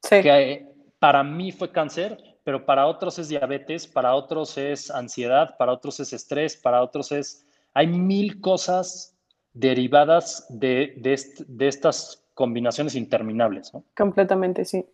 [0.04, 0.68] sí, que eh,
[1.00, 6.00] para mí fue cáncer, pero para otros es diabetes, para otros es ansiedad, para otros
[6.00, 7.44] es estrés, para otros es...
[7.74, 9.18] Hay mil cosas
[9.54, 13.74] derivadas de, de, est- de estas combinaciones interminables.
[13.74, 13.84] ¿no?
[13.98, 14.86] completamente, sí.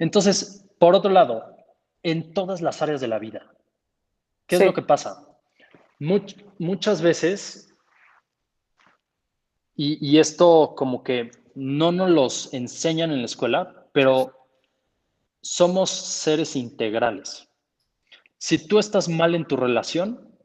[0.00, 1.56] Entonces, por otro lado,
[2.02, 3.42] en todas las áreas de la vida,
[4.48, 4.62] ¿qué Sí.
[4.62, 5.24] es lo que pasa?
[6.00, 7.72] Much- muchas veces,
[9.76, 14.48] y, y esto como que no nos los enseñan en la escuela, pero
[15.40, 17.48] somos seres integrales.
[18.38, 20.36] Si tú estás mal en tu relación,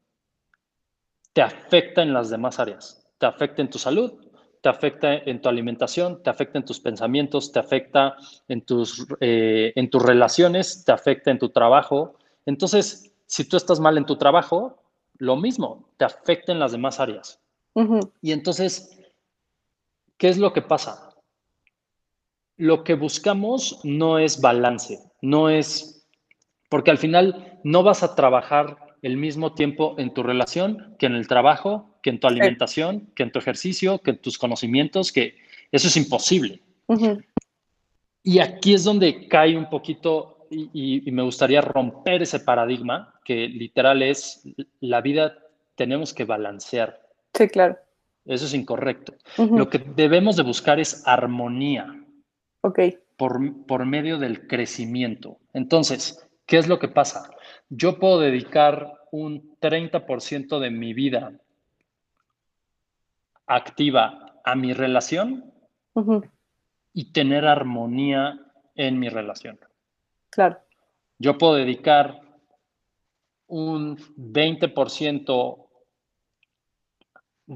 [1.34, 3.06] te afecta en las demás áreas.
[3.18, 4.14] Te afecta en tu salud,
[4.62, 8.16] te afecta en tu alimentación, te afecta en tus pensamientos, te afecta
[8.48, 12.16] en tus, eh, en tus relaciones, te afecta en tu trabajo.
[12.46, 14.78] Entonces, si tú estás mal en tu trabajo,
[15.18, 17.40] lo mismo, te afecta en las demás áreas.
[18.22, 19.01] Y entonces,
[20.22, 21.10] ¿qué es lo que pasa?
[22.58, 26.08] Lo que buscamos no es balance, no es,
[26.70, 31.16] porque al final no vas a trabajar el mismo tiempo en tu relación que en
[31.16, 35.40] el trabajo, que en tu alimentación, que en tu ejercicio, que en tus conocimientos, que
[35.72, 36.62] eso es imposible.
[38.22, 43.16] Y aquí es donde cae un poquito y, y- y me gustaría romper ese paradigma
[43.26, 44.44] que literal es
[44.82, 45.36] la vida
[45.74, 47.02] tenemos que balancear.
[47.34, 47.76] Sí, claro.
[48.26, 49.16] Eso es incorrecto.
[49.38, 52.04] Lo que debemos de buscar es armonía
[52.62, 52.80] Ok.
[53.18, 55.38] por, por medio del crecimiento.
[55.54, 57.32] Entonces, ¿qué es lo que pasa?
[57.70, 61.34] Yo puedo dedicar un 30% de mi vida
[63.48, 65.52] activa a mi relación
[66.94, 68.40] y tener armonía
[68.76, 69.60] en mi relación.
[70.30, 70.60] Claro.
[71.20, 72.22] Yo puedo dedicar
[73.48, 75.68] un 20%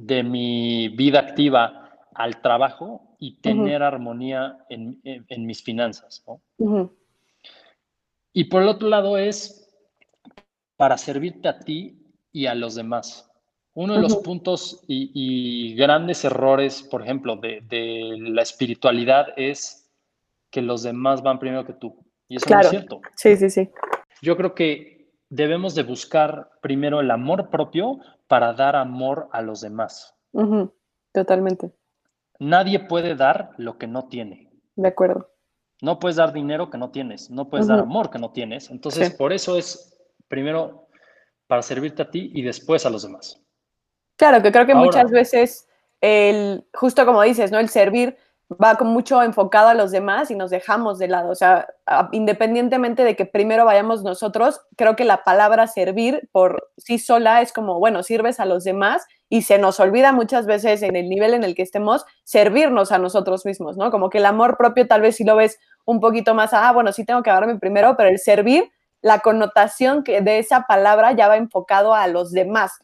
[0.01, 6.23] de mi vida activa al trabajo y tener armonía en, en- en mis finanzas.
[6.27, 6.41] ¿no?
[8.34, 9.62] Y por el otro lado es
[10.77, 11.97] para servirte a ti
[12.34, 13.31] y a los demás.
[13.73, 19.89] Uno de los puntos y, y grandes errores, por ejemplo, de, de la espiritualidad es
[20.51, 21.97] que los demás van primero que tú.
[22.27, 23.01] Y eso no es cierto.
[23.15, 23.69] Sí, sí, sí.
[24.21, 29.62] Yo creo que debemos de buscar primero el amor propio para dar amor a los
[29.62, 30.16] demás.
[31.14, 31.72] Totalmente.
[32.40, 34.52] Nadie puede dar lo que no tiene.
[34.76, 35.30] De acuerdo.
[35.82, 38.70] No puedes dar dinero que no tienes, no puedes dar amor que no tienes.
[38.70, 39.16] Entonces, Sí.
[39.18, 40.88] por eso es primero
[41.48, 43.42] para servirte a ti y después a los demás.
[44.18, 45.68] Claro, que creo que Ahora- muchas veces
[46.02, 47.60] el, justo como dices, ¿no?
[47.60, 48.18] El servir
[48.51, 51.29] va con mucho enfocado a los demás y nos dejamos de lado.
[51.29, 51.67] O sea,
[52.12, 57.51] independientemente de que primero vayamos nosotros, creo que la palabra servir por sí sola es
[57.51, 61.34] como, bueno, sirves a los demás y se nos olvida muchas veces en el nivel
[61.34, 63.89] en el que estemos servirnos a nosotros mismos, ¿no?
[63.89, 66.91] Como que el amor propio tal vez si lo ves un poquito más, ah, bueno,
[66.91, 71.27] sí tengo que darme primero, pero el servir, la connotación que de esa palabra ya
[71.27, 72.79] va enfocado a los demás.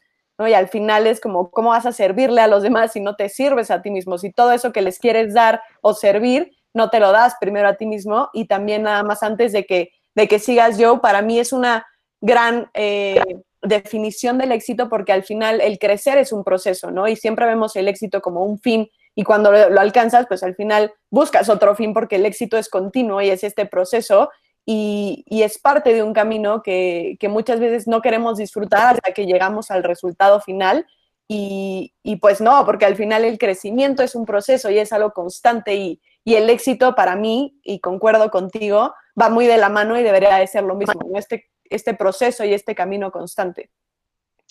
[0.48, 3.28] Y al final es como, ¿cómo vas a servirle a los demás si no te
[3.28, 4.18] sirves a ti mismo?
[4.18, 7.74] Si todo eso que les quieres dar o servir, no te lo das primero a
[7.74, 11.38] ti mismo y también nada más antes de que, de que sigas yo, para mí
[11.38, 11.86] es una
[12.20, 13.20] gran eh,
[13.62, 17.08] definición del éxito porque al final el crecer es un proceso, ¿no?
[17.08, 20.92] Y siempre vemos el éxito como un fin y cuando lo alcanzas, pues al final
[21.10, 24.30] buscas otro fin porque el éxito es continuo y es este proceso
[24.64, 29.12] y, y es parte de un camino que, que muchas veces no queremos disfrutar hasta
[29.12, 30.86] que llegamos al resultado final.
[31.28, 35.12] Y, y pues no, porque al final el crecimiento es un proceso y es algo
[35.12, 39.98] constante y, y el éxito para mí, y concuerdo contigo, va muy de la mano
[39.98, 43.70] y debería de ser lo mismo, este, este proceso y este camino constante.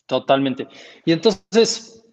[0.07, 0.67] Totalmente.
[1.05, 2.03] Y entonces,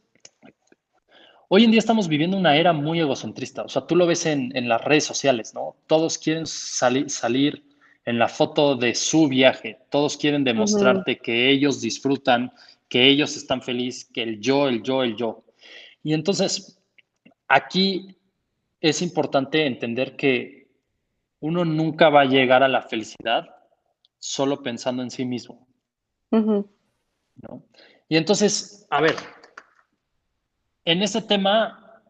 [1.49, 3.63] hoy en día estamos viviendo una era muy egocentrista.
[3.63, 5.77] O sea, tú lo ves en, en las redes sociales, ¿no?
[5.87, 7.65] Todos quieren sali- salir
[8.09, 9.81] en la foto de su viaje.
[9.91, 12.51] Todos quieren demostrarte que ellos disfrutan,
[12.89, 15.45] que ellos están felices, que el yo, el yo, el yo.
[16.03, 16.81] Y entonces,
[17.49, 18.17] aquí
[18.81, 20.69] es importante entender que
[21.41, 23.47] uno nunca va a llegar a la felicidad
[24.19, 25.69] solo pensando en sí mismo.
[26.31, 27.63] ¿no?
[28.09, 29.17] Y entonces, a ver,
[30.87, 32.03] en ese tema,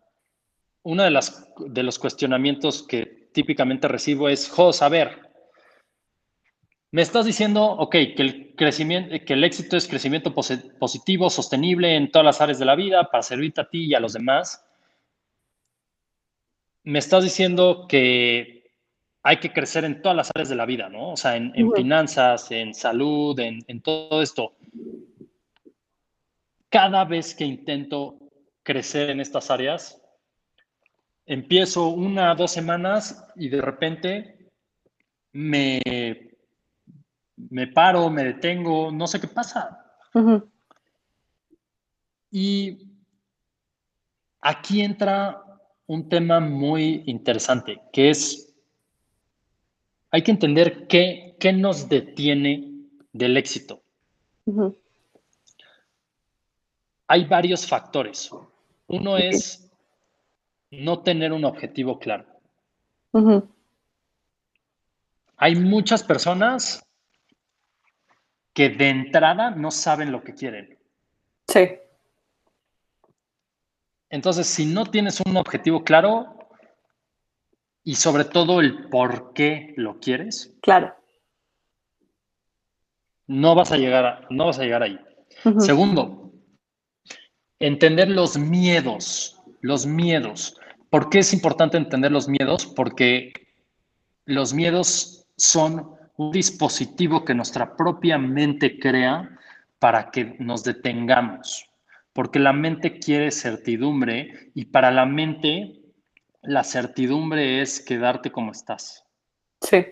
[0.85, 5.28] uno de, las, de los cuestionamientos que típicamente recibo es, Jos, a ver,
[6.91, 11.95] me estás diciendo, ok, que el crecimiento, que el éxito es crecimiento posi- positivo, sostenible
[11.95, 14.65] en todas las áreas de la vida para servirte a ti y a los demás.
[16.85, 18.73] Me estás diciendo que
[19.23, 21.13] hay que crecer en todas las áreas de la vida, ¿no?
[21.13, 24.55] O sea, en, finanzas, en salud, en, en todo esto.
[26.71, 28.19] Cada vez que intento
[28.63, 30.01] crecer en estas áreas,
[31.27, 34.49] empiezo una, dos semanas y de repente
[35.33, 36.28] me,
[37.51, 39.85] me paro, me detengo, no sé qué pasa.
[42.31, 42.89] Y
[44.41, 45.43] aquí entra
[45.87, 48.55] un tema muy interesante, que es,
[50.11, 52.73] hay que entender qué, qué nos detiene
[53.13, 53.83] del éxito.
[57.07, 58.31] Hay varios factores.
[58.87, 59.71] Uno es
[60.71, 62.27] no tener un objetivo claro.
[65.37, 66.85] Hay muchas personas
[68.59, 70.77] que de entrada no saben lo que quieren.
[71.47, 71.79] Sí,
[74.11, 76.49] Entonces, si no tienes un objetivo claro
[77.85, 80.93] y sobre todo el por qué lo quieres, claro.
[83.29, 84.99] no vas a llegar, a- no vas a llegar ahí.
[85.61, 86.33] Segundo,
[87.61, 90.59] entender los miedos, los miedos.
[90.91, 92.67] ¿Por qué es importante entender los miedos?
[92.67, 93.33] Porque
[94.25, 99.39] los miedos son un dispositivo que nuestra propia mente crea
[99.79, 101.71] para que nos detengamos,
[102.13, 105.81] porque la mente quiere certidumbre y para la mente
[106.43, 109.05] la certidumbre es quedarte como estás.
[109.61, 109.87] Sí.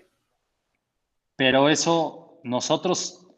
[1.36, 3.28] Pero eso nosotros,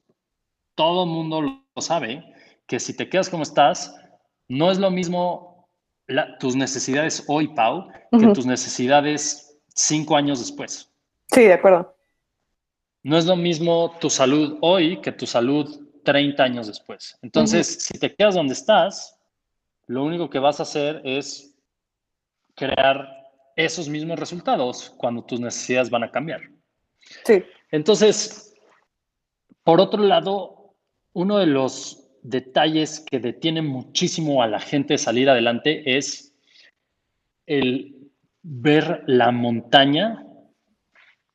[0.74, 2.24] todo el mundo lo sabe,
[2.66, 3.94] que si te quedas como estás,
[4.48, 5.68] no es lo mismo
[6.06, 10.90] la- tus necesidades hoy, Pau, que tus necesidades cinco años después.
[11.30, 11.97] Sí, de acuerdo.
[13.08, 17.18] No es lo mismo tu salud hoy que tu salud 30 años después.
[17.22, 19.18] Entonces, si te quedas donde estás,
[19.86, 21.56] lo único que vas a hacer es
[22.54, 23.08] crear
[23.56, 26.42] esos mismos resultados cuando tus necesidades van a cambiar.
[27.24, 27.42] Sí.
[27.70, 28.54] Entonces,
[29.64, 30.74] por otro lado,
[31.14, 36.34] uno de los detalles que detiene muchísimo a la gente de salir adelante es
[37.46, 38.10] el
[38.42, 40.27] ver la montaña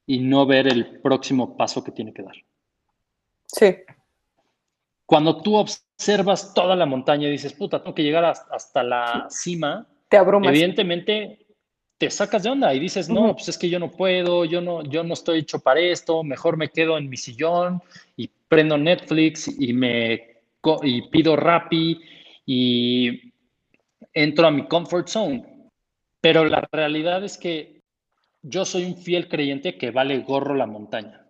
[0.06, 2.36] y no ver el próximo paso que tiene que dar.
[3.46, 3.76] Sí.
[5.06, 9.88] Cuando tú observas toda la montaña y dices, puta, tengo que llegar hasta, la cima,
[10.10, 10.50] Te abrumas.
[10.50, 11.40] evidentemente
[11.98, 13.34] te sacas de onda y dices, no, Ujú.
[13.36, 16.58] pues es que yo no puedo, yo no, yo no estoy hecho para esto, mejor
[16.58, 17.82] me quedo en mi sillón
[18.18, 20.34] y prendo Netflix y me
[20.84, 22.00] y pido Rappi
[22.46, 23.34] y
[24.14, 25.70] entro a mi comfort zone.
[26.22, 27.83] Pero la realidad es que
[28.44, 31.26] yo soy un fiel creyente que vale gorro la montaña.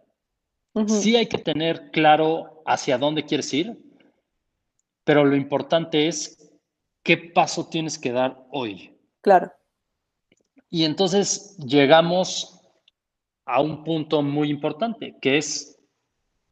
[0.87, 3.77] Sí hay que tener claro hacia dónde quieres ir,
[5.03, 6.51] pero lo importante es
[7.03, 8.97] qué paso tienes que dar hoy.
[9.21, 9.51] Claro.
[10.69, 12.59] Y entonces llegamos
[13.45, 15.79] a un punto muy importante, que es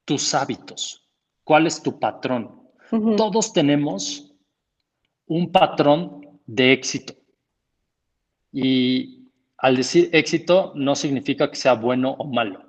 [0.06, 1.10] tus hábitos.
[1.44, 2.70] ¿Cuál es tu patrón?
[3.18, 4.32] Todos tenemos
[5.26, 7.14] un patrón de éxito.
[8.52, 9.21] Y
[9.62, 12.66] al decir éxito no significa que sea bueno o malo.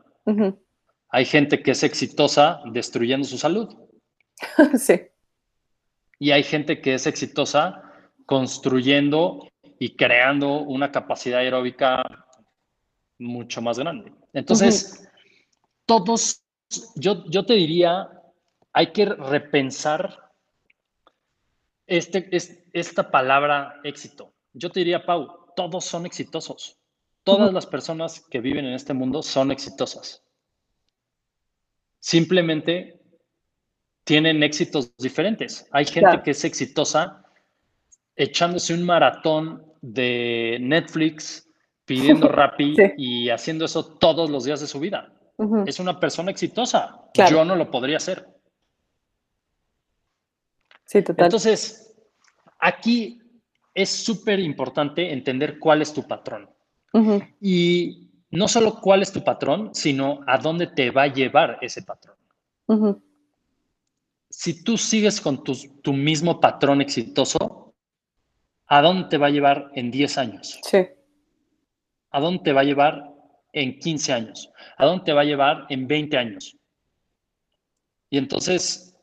[1.09, 3.75] Hay gente que es exitosa destruyendo su salud
[4.79, 5.01] Sí.
[6.19, 7.83] y hay gente que es exitosa
[8.27, 12.03] construyendo y creando una capacidad aeróbica
[13.19, 14.13] mucho más grande.
[14.33, 15.09] Entonces,
[15.87, 16.45] todos,
[16.95, 18.09] yo, yo te diría,
[18.73, 20.31] hay que repensar
[21.87, 24.33] este, es, esta palabra éxito.
[24.53, 26.79] Yo te diría, Pau, todos son exitosos.
[27.25, 30.25] Todas las personas que viven en este mundo son exitosas.
[32.01, 33.01] Simplemente
[34.05, 35.69] tienen éxitos diferentes.
[35.71, 36.23] Hay gente Claro.
[36.23, 37.25] que es exitosa
[38.17, 41.49] echándose un maratón de Netflix,
[41.85, 42.83] pidiendo Rappi Sí.
[42.97, 45.13] y haciendo eso todos los días de su vida.
[45.67, 47.01] Es una persona exitosa.
[47.15, 47.31] Claro.
[47.39, 48.29] Yo no lo podría hacer.
[50.85, 51.25] Sí, total.
[51.27, 51.95] Entonces,
[52.61, 53.21] aquí
[53.75, 56.49] es súper importante entender cuál es tu patrón.
[57.41, 61.83] Y no solo cuál es tu patrón, sino a dónde te va a llevar ese
[61.83, 62.17] patrón.
[64.31, 67.75] Si tú sigues con tu, tu mismo patrón exitoso,
[68.67, 70.59] ¿a dónde te va a llevar en 10 años?
[70.63, 70.87] Sí.
[72.11, 73.13] ¿A dónde te va a llevar
[73.53, 74.51] en 15 años?
[74.79, 76.57] ¿A dónde te va a llevar en 20 años?
[78.09, 78.95] Y entonces,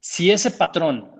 [0.00, 1.10] si ese patrón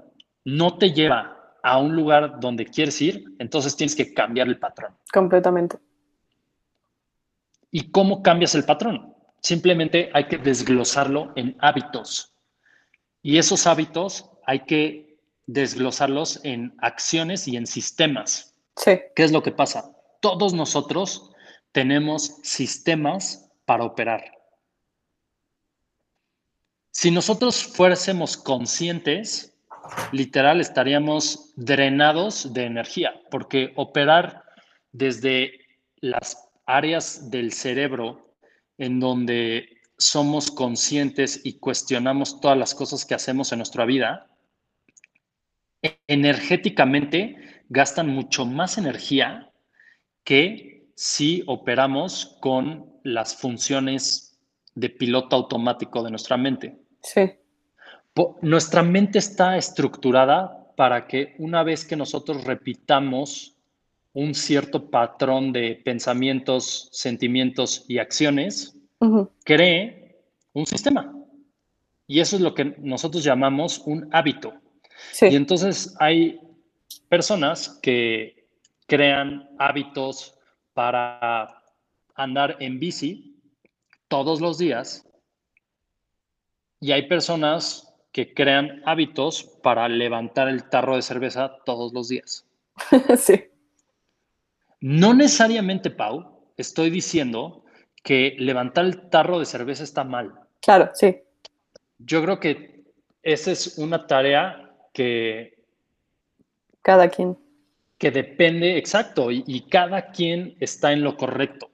[0.45, 4.95] no te lleva a un lugar donde quieres ir, entonces tienes que cambiar el patrón.
[5.12, 5.79] Completamente.
[7.71, 9.14] ¿Y cómo cambias el patrón?
[9.43, 12.33] Simplemente hay que desglosarlo en hábitos.
[13.23, 18.55] Y esos hábitos hay que desglosarlos en acciones y en sistemas.
[18.77, 19.01] Sí.
[19.14, 19.93] ¿Qué es lo que pasa?
[20.21, 21.31] Todos nosotros
[21.73, 24.33] tenemos sistemas para operar.
[26.91, 29.55] Si nosotros fuésemos conscientes,
[30.12, 34.43] literal estaríamos drenados de energía, porque operar
[34.93, 35.61] desde
[35.97, 38.35] las áreas del cerebro
[38.79, 44.29] en donde somos conscientes y cuestionamos todas las cosas que hacemos en nuestra vida,
[46.07, 49.51] energéticamente gastan mucho más energía
[50.25, 54.39] que si operamos con las funciones
[54.75, 56.77] de piloto automático de nuestra mente.
[57.03, 57.33] Sí.
[58.43, 63.55] Nuestra mente está estructurada para que una vez que nosotros repitamos
[64.17, 68.75] un cierto patrón de pensamientos, sentimientos y acciones,
[69.45, 70.23] cree
[70.55, 71.14] un sistema.
[72.07, 74.55] Y eso es lo que nosotros llamamos un hábito.
[75.12, 75.27] Sí.
[75.27, 76.41] Y entonces hay
[77.11, 78.49] personas que
[78.87, 80.35] crean hábitos
[80.73, 81.62] para
[82.14, 83.39] andar en bici
[84.09, 85.07] todos los días
[86.81, 92.47] y hay personas que crean hábitos para levantar el tarro de cerveza todos los días.
[93.19, 93.51] sí.
[94.81, 97.64] No necesariamente, Pau, estoy diciendo
[98.03, 100.33] que levantar el tarro de cerveza está mal.
[100.61, 101.16] Claro, sí.
[101.99, 102.85] Yo creo que
[103.22, 105.59] esa es una tarea que,
[106.83, 107.37] Cada quien.
[107.99, 111.70] que depende, exacto, y, y cada quien está en lo correcto.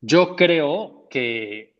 [0.00, 1.74] Yo creo que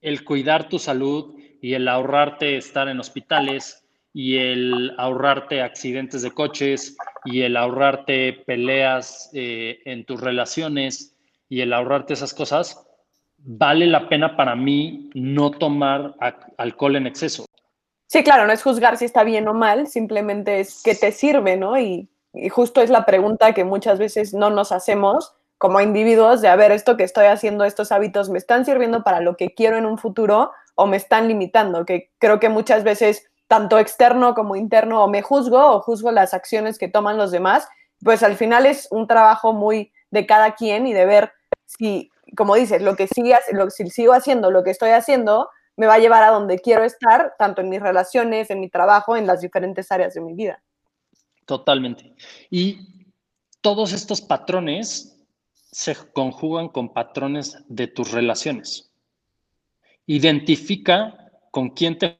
[0.00, 3.79] el cuidar tu salud y el ahorrarte estar en hospitales
[4.12, 11.16] y el ahorrarte accidentes de coches y el ahorrarte peleas eh, en tus relaciones
[11.48, 12.86] y el ahorrarte esas cosas,
[13.38, 16.14] vale la pena para mí no tomar
[16.58, 17.46] alcohol en exceso.
[18.06, 21.56] Sí, claro, no es juzgar si está bien o mal, simplemente es que te sirve,
[21.56, 21.78] ¿no?
[21.78, 26.48] Y, y justo es la pregunta que muchas veces no nos hacemos como individuos de,
[26.48, 29.76] a ver, esto que estoy haciendo, estos hábitos, ¿me están sirviendo para lo que quiero
[29.76, 31.84] en un futuro o me están limitando?
[31.84, 36.34] Que creo que muchas veces, tanto externo como interno, o me juzgo o juzgo las
[36.34, 37.66] acciones que toman los demás,
[38.00, 41.32] pues al final es un trabajo muy de cada quien y de ver
[41.66, 43.08] si, como dices, lo que
[43.50, 46.84] lo, si sigo haciendo lo que estoy haciendo, me va a llevar a donde quiero
[46.84, 50.62] estar, tanto en mis relaciones, en mi trabajo, en las diferentes áreas de mi vida.
[51.44, 52.14] Totalmente.
[52.50, 52.86] Y
[53.60, 55.26] todos estos patrones
[55.72, 58.92] se conjugan con patrones de tus relaciones.
[60.06, 62.19] Identifica con quién te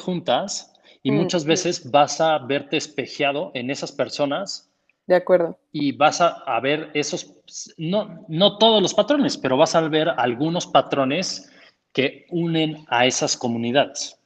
[0.00, 0.72] juntas
[1.02, 1.48] y Mm, muchas sí.
[1.48, 4.70] veces vas a verte espejeado en esas personas
[5.06, 5.58] De acuerdo.
[5.72, 7.32] y vas a, a ver esos,
[7.76, 11.50] no, no todos los patrones, pero vas a ver algunos patrones
[11.92, 14.18] que unen a esas comunidades.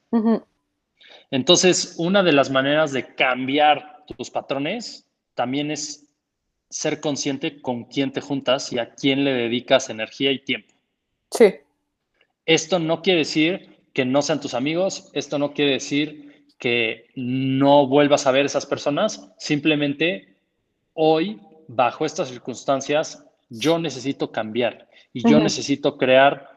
[1.30, 6.06] Entonces, una de las maneras de cambiar tus patrones también es
[6.68, 10.74] ser consciente con quién te juntas y a quién le dedicas energía y tiempo.
[11.30, 11.54] Sí,
[12.46, 17.86] Esto no quiere decir que no sean tus amigos, esto no quiere decir que no
[17.86, 20.36] vuelvas a ver esas personas, simplemente
[20.94, 26.48] hoy, bajo estas circunstancias, yo necesito cambiar y yo necesito crear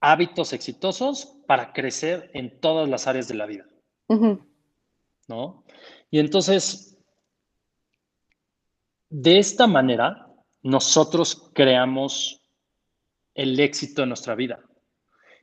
[0.00, 3.66] hábitos exitosos para crecer en todas las áreas de la vida.
[5.28, 5.64] ¿no?
[6.10, 6.96] Y entonces,
[9.10, 10.28] de esta manera,
[10.62, 12.40] nosotros creamos
[13.34, 14.60] el éxito en nuestra vida.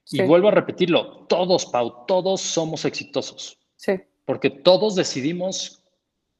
[0.09, 3.93] Y vuelvo a repetirlo, todos, Pau, todos somos exitosos, sí,
[4.25, 5.83] porque todos decidimos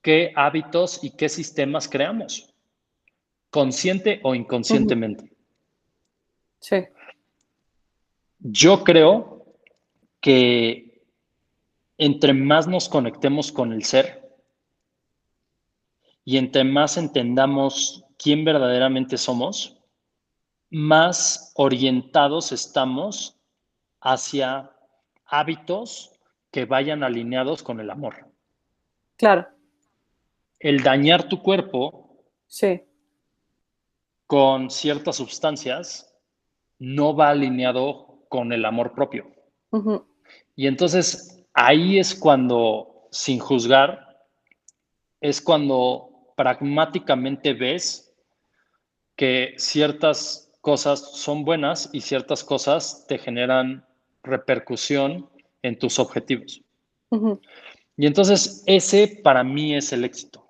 [0.02, 2.54] qué hábitos y qué sistemas creamos,
[3.50, 5.32] consciente o inconscientemente.
[6.60, 6.78] sí,
[8.40, 9.46] Yo creo
[10.20, 11.04] que
[11.98, 14.22] entre más nos conectemos con el ser
[16.26, 19.78] y entre más entendamos quién verdaderamente somos,
[20.70, 23.41] más orientados estamos
[24.02, 24.72] hacia
[25.26, 26.12] hábitos
[26.52, 28.28] que vayan alineados con el amor.
[29.18, 29.48] claro,
[30.60, 32.84] El dañar tu cuerpo sí,
[34.28, 36.14] con ciertas sustancias
[36.80, 39.30] no va alineado con el amor propio.
[40.56, 44.26] Y entonces ahí es cuando, sin juzgar,
[45.20, 48.14] es cuando pragmáticamente ves
[49.16, 53.86] que ciertas cosas son buenas y ciertas cosas te generan
[54.24, 55.30] repercusión
[55.62, 56.62] en tus objetivos.
[57.98, 60.48] Y entonces ese para mí es el éxito.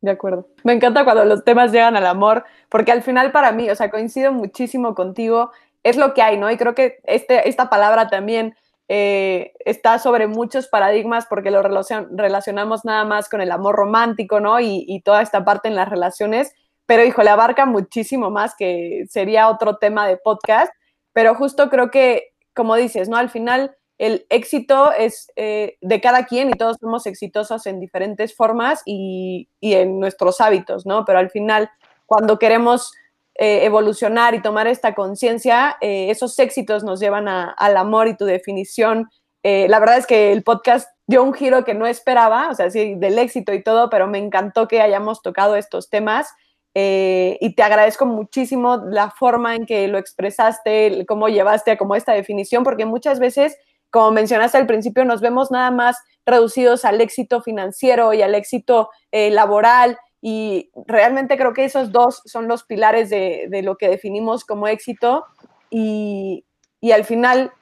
[0.00, 0.48] De acuerdo.
[0.64, 3.90] Me encanta cuando los temas llegan al amor, porque al final para mí, o sea,
[3.90, 5.52] coincido muchísimo contigo,
[5.84, 6.50] es lo que hay, ¿no?
[6.50, 8.56] Y creo que este, esta palabra también
[8.88, 14.40] eh, está sobre muchos paradigmas porque lo relacion- relacionamos nada más con el amor romántico,
[14.40, 14.58] ¿no?
[14.58, 16.52] Y, y toda esta parte en las relaciones,
[16.84, 20.72] pero híjole, abarca muchísimo más que sería otro tema de podcast,
[21.12, 23.16] pero justo creo que, como dices, ¿no?
[23.16, 28.34] Al final el éxito es eh, de cada quien y todos somos exitosos en diferentes
[28.34, 31.04] formas y, y en nuestros hábitos, ¿no?
[31.04, 31.70] Pero al final,
[32.06, 32.92] cuando queremos
[33.36, 38.16] eh, evolucionar y tomar esta conciencia, eh, esos éxitos nos llevan a- al amor y
[38.16, 39.08] tu definición.
[39.44, 42.94] La verdad es que el podcast dio un giro que no esperaba, o sea, sí,
[42.96, 46.28] del éxito y todo, pero me encantó que hayamos tocado estos temas.
[46.74, 52.12] Eh, y te agradezco muchísimo la forma en que lo expresaste, cómo llevaste a esta
[52.12, 53.56] definición, porque muchas veces
[53.92, 58.88] como mencionaste al principio, nos vemos nada más reducidos al éxito financiero y al éxito
[59.12, 64.46] eh, laboral y realmente creo que esos dos son los pilares de, lo que definimos
[64.46, 65.26] como éxito
[65.68, 66.46] y,
[66.90, 67.52] al final,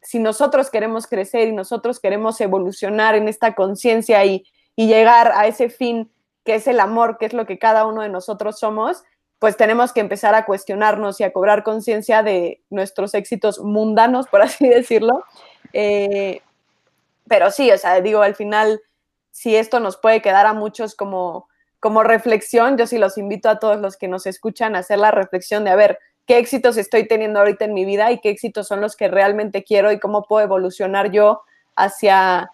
[0.00, 4.44] si nosotros queremos crecer y nosotros queremos evolucionar en esta conciencia y
[4.76, 6.08] llegar a ese fin
[6.44, 9.04] que es el amor, que es lo que cada uno de nosotros somos,
[9.38, 14.42] pues tenemos que empezar a cuestionarnos y a cobrar conciencia de nuestros éxitos mundanos, por
[14.42, 15.24] así decirlo.
[15.72, 16.42] Eh,
[17.26, 18.82] pero sí, o sea, digo, al final,
[19.30, 23.58] si esto nos puede quedar a muchos como, como reflexión, yo sí los invito a
[23.58, 27.08] todos los que nos escuchan a hacer la reflexión de, a ver, qué éxitos estoy
[27.08, 30.24] teniendo ahorita en mi vida y qué éxitos son los que realmente quiero y cómo
[30.24, 31.42] puedo evolucionar yo
[31.76, 32.50] hacia,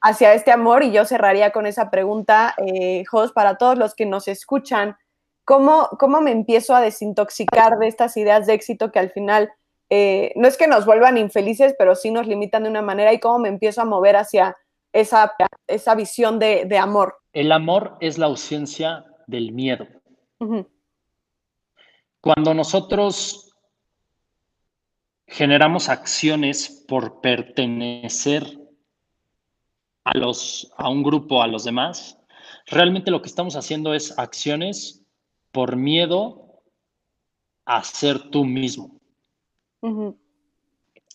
[0.00, 0.82] hacia este amor.
[0.82, 4.96] Y yo cerraría con esa pregunta, eh, Jos, para todos los que nos escuchan,
[5.44, 9.50] ¿cómo, ¿cómo me empiezo a desintoxicar de estas ideas de éxito que al final
[9.90, 13.20] eh, no es que nos vuelvan infelices, pero sí nos limitan de una manera y
[13.20, 14.56] cómo me empiezo a mover hacia
[14.92, 15.32] esa,
[15.66, 17.16] esa visión de, de amor?
[17.32, 19.86] El amor es la ausencia del miedo.
[22.20, 23.52] Cuando nosotros
[25.26, 28.59] generamos acciones por pertenecer
[30.12, 32.18] a, los, a un grupo, a los demás,
[32.66, 35.02] realmente lo que estamos haciendo es acciones
[35.52, 36.62] por miedo
[37.64, 39.00] a ser tú mismo.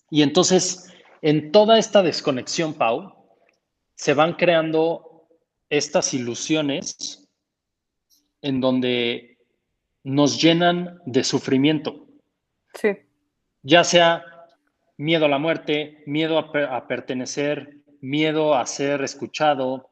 [0.09, 3.13] Y entonces, en toda esta desconexión, Pau,
[3.95, 5.27] se van creando
[5.69, 7.27] estas ilusiones
[8.41, 9.37] en donde
[10.03, 12.07] nos llenan de sufrimiento.
[12.73, 12.89] Sí.
[13.63, 14.23] Ya sea
[14.97, 19.89] miedo a la muerte, miedo a, pertenecer, miedo a ser escuchado,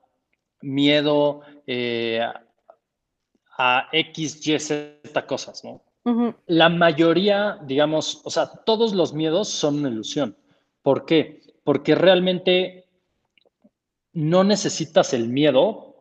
[0.62, 2.22] miedo eh,
[3.58, 5.82] a X, Y, Z cosas, ¿no?
[6.48, 10.36] La mayoría, digamos, o sea, todos los miedos son una ilusión.
[10.82, 11.42] ¿Por qué?
[11.64, 12.86] Porque realmente
[14.12, 15.96] no necesitas el miedo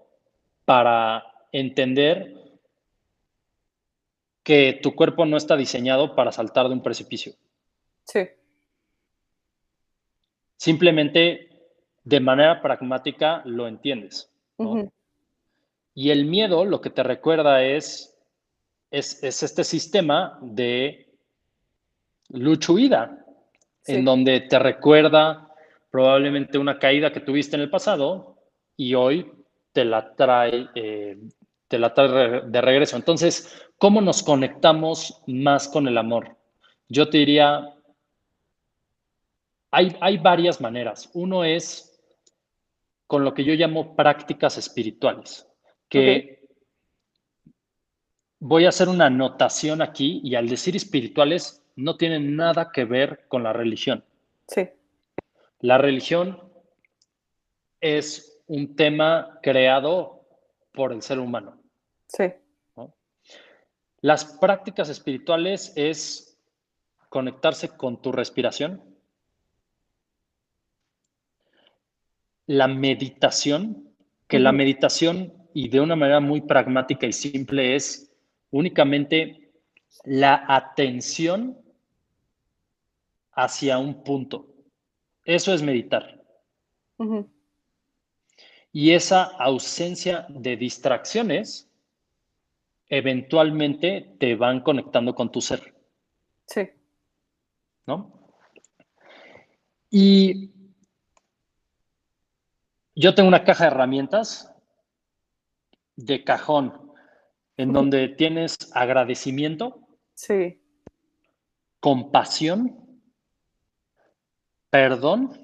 [0.64, 2.36] para entender
[4.42, 7.34] que tu cuerpo no está diseñado para saltar de un precipicio.
[8.04, 8.28] Sí.
[10.56, 11.51] Simplemente
[12.05, 14.30] de manera pragmática lo entiendes.
[15.94, 18.18] Y el miedo lo que te recuerda es,
[18.90, 21.09] es, este sistema de
[22.30, 23.24] lucha-huida,
[23.86, 25.48] en donde te recuerda
[25.90, 28.36] probablemente una caída que tuviste en el pasado
[28.76, 29.30] y hoy
[29.72, 31.18] te la trae, eh,
[31.68, 32.96] te la trae de regreso.
[32.96, 36.36] Entonces, ¿cómo nos conectamos más con el amor?
[36.88, 37.74] Yo te diría,
[39.70, 41.11] hay, hay varias maneras.
[41.12, 41.91] Uno es
[43.12, 45.46] con lo que yo llamo prácticas espirituales,
[45.90, 46.48] que
[48.38, 53.26] voy a hacer una anotación aquí y al decir espirituales no tienen nada que ver
[53.28, 54.02] con la religión.
[54.48, 54.70] Sí.
[55.60, 56.40] La religión
[57.82, 60.24] es un tema creado
[60.72, 61.60] por el ser humano.
[62.06, 62.32] Sí.
[64.00, 66.40] Las prácticas espirituales es
[67.10, 68.91] conectarse con tu respiración.
[72.47, 73.88] La meditación,
[74.28, 78.11] que la meditación y de una manera muy pragmática y simple es
[78.51, 79.51] únicamente
[80.05, 81.59] la atención
[83.32, 84.47] hacia un punto.
[85.24, 86.20] Eso es meditar.
[88.72, 91.68] Y esa ausencia de distracciones
[92.88, 95.74] eventualmente te van conectando con tu ser.
[96.47, 96.68] Sí.
[97.86, 98.12] ¿No?
[99.90, 100.51] Y
[102.95, 104.53] yo tengo una caja de herramientas
[105.97, 106.93] de cajón
[107.57, 109.80] en donde tienes agradecimiento,
[110.14, 110.61] sí.
[111.80, 113.01] compasión,
[114.70, 115.38] perdón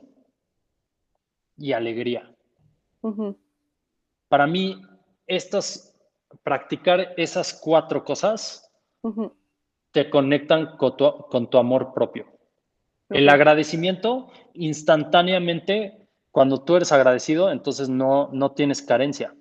[1.56, 2.34] y alegría.
[4.28, 4.82] Para mí,
[5.26, 5.94] estas,
[6.42, 8.70] practicar esas cuatro cosas
[9.92, 10.96] te conectan con
[11.50, 12.26] tu, amor propio.
[13.10, 15.97] El agradecimiento, instantáneamente,
[16.30, 19.34] cuando tú eres agradecido, entonces no, no tienes carencia.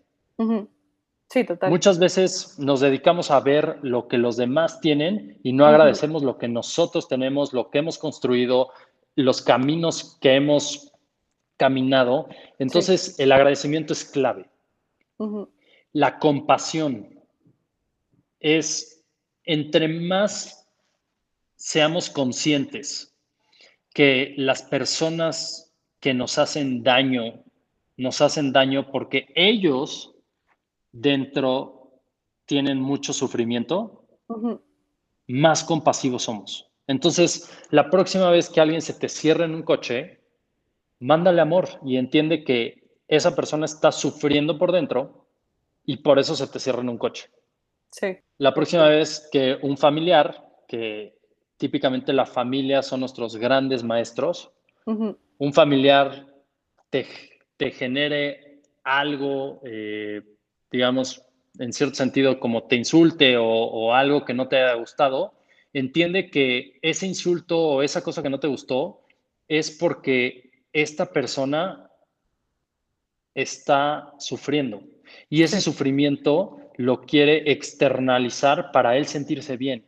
[1.30, 1.70] Sí, total.
[1.70, 6.38] Muchas veces nos dedicamos a ver lo que los demás tienen y no agradecemos lo
[6.38, 8.70] que nosotros tenemos, lo que hemos construido,
[9.16, 10.94] los caminos que hemos
[11.58, 12.30] caminado.
[12.60, 14.50] Entonces, el agradecimiento es clave.
[15.92, 17.20] La compasión
[18.40, 19.04] es,
[19.44, 20.70] entre más
[21.56, 23.16] seamos conscientes
[23.94, 25.67] que las personas
[26.08, 27.44] que nos hacen daño,
[27.98, 30.16] nos hacen daño porque ellos
[30.94, 32.00] dentro
[32.46, 34.06] tienen mucho sufrimiento,
[35.28, 36.72] más compasivos somos.
[36.88, 40.22] Entonces, la próxima vez que alguien se te cierre en un coche,
[41.02, 45.28] mándale amor y entiende que esa persona está sufriendo por dentro
[45.84, 47.30] y por eso se te cierra en un coche.
[47.92, 48.16] Sí.
[48.38, 51.18] La próxima vez que un familiar, que
[51.58, 54.54] típicamente la familia son nuestros grandes maestros,
[55.40, 56.28] un familiar
[56.90, 57.06] te,
[57.72, 60.22] genere algo, eh,
[60.72, 61.24] digamos,
[61.60, 65.34] en cierto sentido, como te insulte o, o algo que no te haya gustado,
[65.74, 69.02] entiende que ese insulto o esa cosa que no te gustó
[69.48, 71.90] es porque esta persona
[73.34, 74.82] está sufriendo
[75.30, 79.86] y ese sufrimiento lo quiere externalizar para él sentirse bien.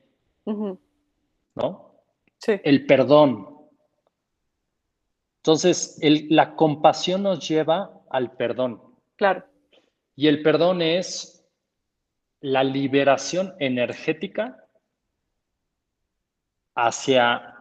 [1.56, 1.96] ¿no?
[2.38, 3.59] Sí, El perdón.
[5.50, 8.84] Entonces, el- la compasión nos lleva al perdón.
[9.16, 9.44] claro.
[10.16, 11.44] Y el perdón es
[12.42, 14.64] la liberación energética
[16.76, 17.56] hacia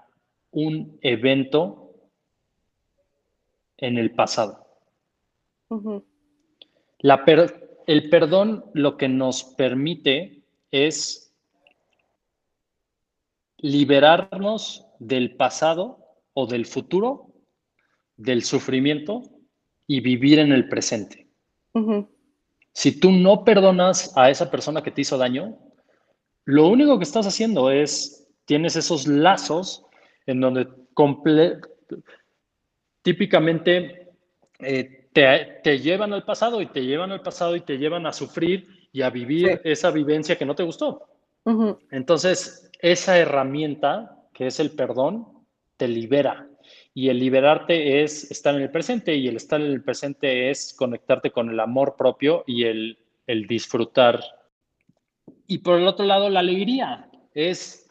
[0.50, 1.94] un evento
[3.78, 4.66] en el pasado.
[6.98, 11.32] La per- el perdón lo que nos permite es
[13.56, 17.27] liberarnos del pasado o del futuro,
[18.18, 19.22] del sufrimiento
[19.86, 21.26] y vivir en el presente.
[22.72, 25.56] Si tú no perdonas a esa persona que te hizo daño,
[26.44, 29.84] lo único que estás haciendo es, tienes esos lazos
[30.26, 30.66] en donde
[33.02, 34.08] típicamente
[34.58, 38.12] eh, te, te llevan al pasado y te llevan al pasado y te llevan a
[38.12, 39.60] sufrir y a vivir Sí.
[39.64, 41.04] esa vivencia que no te gustó.
[41.90, 45.26] Entonces, esa herramienta que es el perdón
[45.76, 46.47] te libera.
[46.98, 50.74] Y el liberarte es estar en el presente y el estar en el presente es
[50.74, 54.20] conectarte con el amor propio y el, el disfrutar.
[55.46, 57.88] Y por el otro lado, la alegría es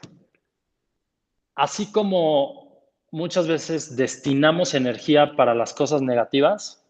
[1.56, 6.86] así como muchas veces destinamos energía para las cosas negativas,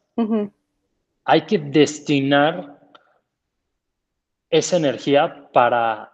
[1.24, 2.80] hay que destinar
[4.50, 6.12] esa energía para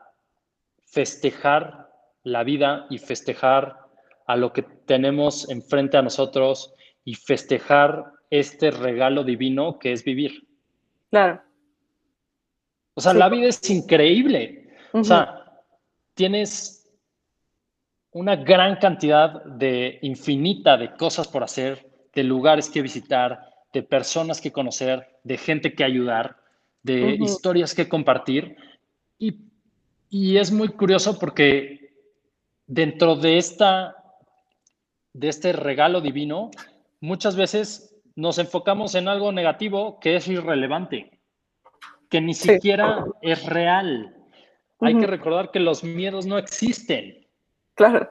[0.82, 1.94] festejar
[2.24, 3.83] la vida y festejar
[4.26, 10.48] a lo que tenemos enfrente a nosotros y festejar este regalo divino que es vivir.
[11.10, 11.42] Claro.
[12.96, 13.18] O sea, Sí.
[13.18, 14.70] la vida es increíble.
[14.94, 15.44] O sea,
[16.14, 16.92] tienes
[18.12, 23.40] una gran cantidad de infinita de cosas por hacer, de lugares que visitar,
[23.74, 26.38] de personas que conocer, de gente que ayudar,
[26.84, 28.56] de historias que compartir.
[29.18, 29.40] Y,
[30.10, 31.96] y es muy curioso porque
[32.68, 34.03] dentro de esta
[35.14, 36.50] de este regalo divino,
[37.02, 41.20] muchas veces nos enfocamos en algo negativo que es irrelevante,
[42.10, 42.50] que ni Sí.
[42.50, 44.16] siquiera es real.
[44.80, 47.26] Hay que recordar que los miedos no existen
[47.76, 48.10] Claro.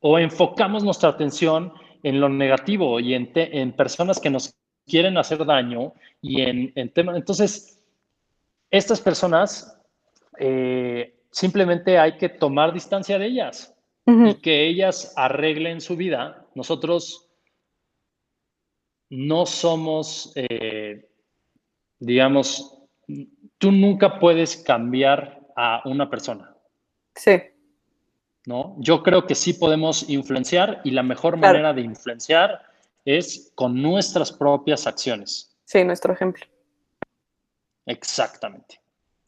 [0.00, 1.72] o enfocamos nuestra atención
[2.02, 4.54] en lo negativo y en, te- en personas que nos
[4.86, 5.92] quieren hacer daño
[6.22, 7.16] y en, en temas.
[7.16, 7.82] Entonces,
[8.70, 9.78] estas personas
[10.38, 13.75] eh, simplemente hay que tomar distancia de ellas
[14.06, 16.46] Y que ellas arreglen su vida.
[16.54, 17.28] Nosotros
[19.10, 21.08] no somos, eh,
[21.98, 22.82] digamos,
[23.58, 26.54] tú nunca puedes cambiar a una persona,
[27.14, 27.40] Sí,
[28.46, 28.76] ¿no?
[28.78, 31.54] Yo creo que sí podemos influenciar y la mejor Claro.
[31.54, 32.62] manera de influenciar
[33.04, 35.56] es con nuestras propias acciones.
[35.64, 36.44] sí, nuestro ejemplo.
[37.86, 38.80] Exactamente,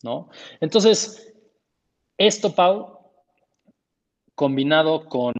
[0.02, 0.28] ¿no?
[0.60, 1.32] Entonces,
[2.16, 2.97] esto, Pau,
[4.38, 5.34] combinado con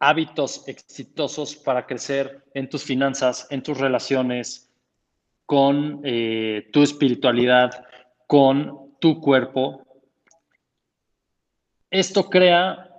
[0.00, 4.72] hábitos exitosos para crecer en tus finanzas, en tus relaciones,
[5.44, 7.84] con eh, tu espiritualidad,
[8.26, 9.84] con tu cuerpo,
[11.90, 12.90] esto crea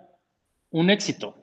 [0.69, 1.35] un éxito,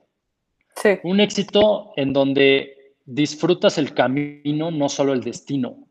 [0.81, 5.85] Sí, un éxito en donde disfrutas el camino, no solo el destino,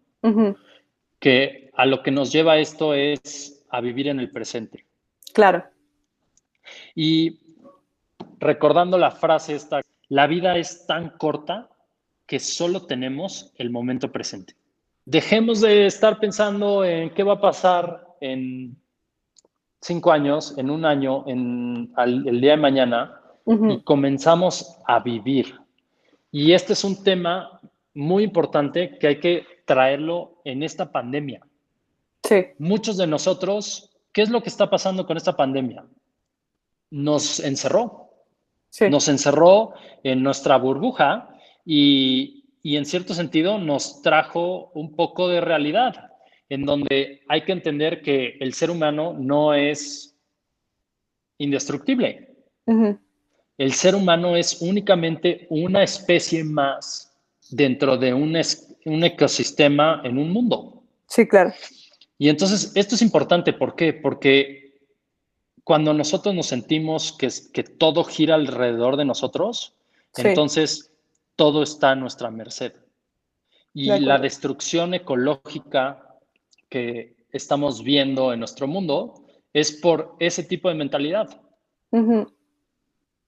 [1.18, 4.86] que a lo que nos lleva esto es a vivir en el presente.
[5.34, 5.64] claro.
[6.94, 7.45] Y
[8.39, 11.68] recordando la frase esta, la vida es tan corta
[12.26, 14.55] que solo tenemos el momento presente.
[15.05, 18.76] Dejemos de estar pensando en qué va a pasar en
[19.80, 25.55] cinco años, en un año, en al- el día de mañana, y comenzamos a vivir.
[26.32, 27.61] Y este es un tema
[27.95, 31.47] muy importante que hay que traerlo en esta pandemia.
[32.24, 35.84] Sí, Muchos de nosotros, ¿qué es lo que está pasando con esta pandemia?
[36.91, 38.05] Nos encerró,
[38.77, 39.72] sí, nos encerró
[40.03, 41.29] en nuestra burbuja
[41.64, 46.11] y, y en cierto sentido nos trajo un poco de realidad,
[46.49, 50.16] en donde hay que entender que el ser humano no es
[51.39, 52.35] indestructible.
[53.59, 57.12] El ser humano es únicamente una especie más
[57.51, 60.83] dentro de un, es- un ecosistema en un mundo.
[61.09, 61.53] sí, claro.
[62.18, 63.93] Y entonces esto es importante, ¿por qué?
[63.93, 64.65] Porque
[65.66, 69.74] cuando nosotros nos sentimos que, que todo gira alrededor de nosotros,
[70.12, 70.22] Sí.
[70.28, 70.92] entonces
[71.34, 72.72] todo está a nuestra merced.
[73.74, 76.14] Y De la destrucción ecológica
[76.68, 79.14] que estamos viendo en nuestro mundo
[79.52, 81.40] es por ese tipo de mentalidad.
[81.90, 82.32] Ujú,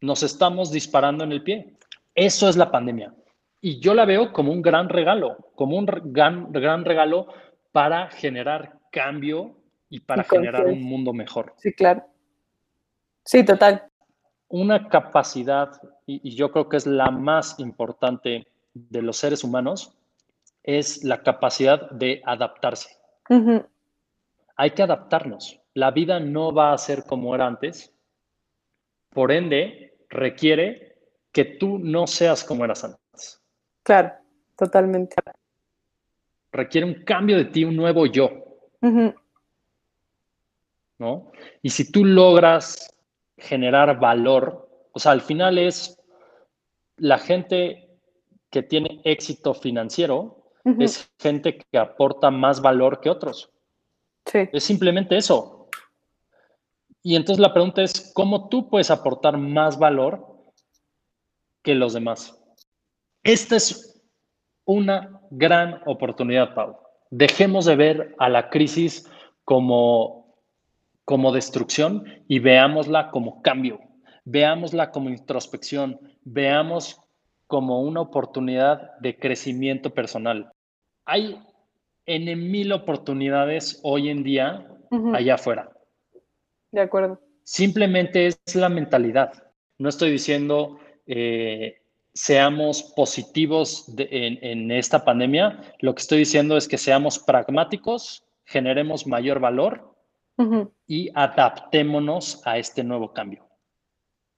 [0.00, 1.74] Nos estamos disparando en el pie.
[2.14, 3.12] Eso es la pandemia.
[3.60, 7.26] Y yo la veo como un gran regalo, como un gran, gran regalo
[7.72, 9.56] para generar cambio
[9.90, 11.52] y para Y generar un mundo mejor.
[11.56, 12.04] Sí, claro.
[13.28, 13.86] Sí, total.
[14.48, 19.92] una capacidad, y, yo creo que es la más importante de los seres humanos,
[20.62, 22.88] es la capacidad de adaptarse.
[24.56, 25.60] Hay que adaptarnos.
[25.74, 27.92] La vida no va a ser como era antes.
[29.10, 30.96] Por ende, requiere
[31.30, 33.42] que tú no seas como eras antes.
[33.82, 34.12] Claro,
[34.56, 35.16] totalmente.
[36.50, 38.30] Requiere un cambio de ti, un nuevo yo.
[40.98, 41.30] ¿No?
[41.60, 42.94] Y si tú logras
[43.38, 45.98] generar valor, o sea, al final es
[46.96, 47.88] la gente
[48.50, 50.34] que tiene éxito financiero,
[50.78, 53.50] es gente que aporta más valor que otros.
[54.26, 54.40] Sí.
[54.52, 55.68] Es simplemente eso.
[57.02, 60.26] Y entonces la pregunta es, ¿cómo tú puedes aportar más valor
[61.62, 62.38] que los demás?
[63.22, 64.02] Esta es
[64.64, 66.76] una gran oportunidad, Pau.
[67.10, 69.10] Dejemos de ver a la crisis
[69.44, 70.17] como
[71.08, 73.80] como destrucción y veámosla como cambio,
[74.26, 77.00] veámosla como introspección, veamos
[77.46, 80.52] como una oportunidad de crecimiento personal.
[81.06, 81.40] Hay
[82.04, 84.66] en mil oportunidades hoy en día
[85.14, 85.72] allá afuera.
[86.72, 87.18] De acuerdo.
[87.42, 89.32] Simplemente es la mentalidad.
[89.78, 91.80] No estoy diciendo eh,
[92.12, 95.58] seamos positivos en, en esta pandemia.
[95.80, 99.87] Lo que estoy diciendo es que seamos pragmáticos, generemos mayor valor
[100.86, 103.48] y adaptémonos a este nuevo cambio.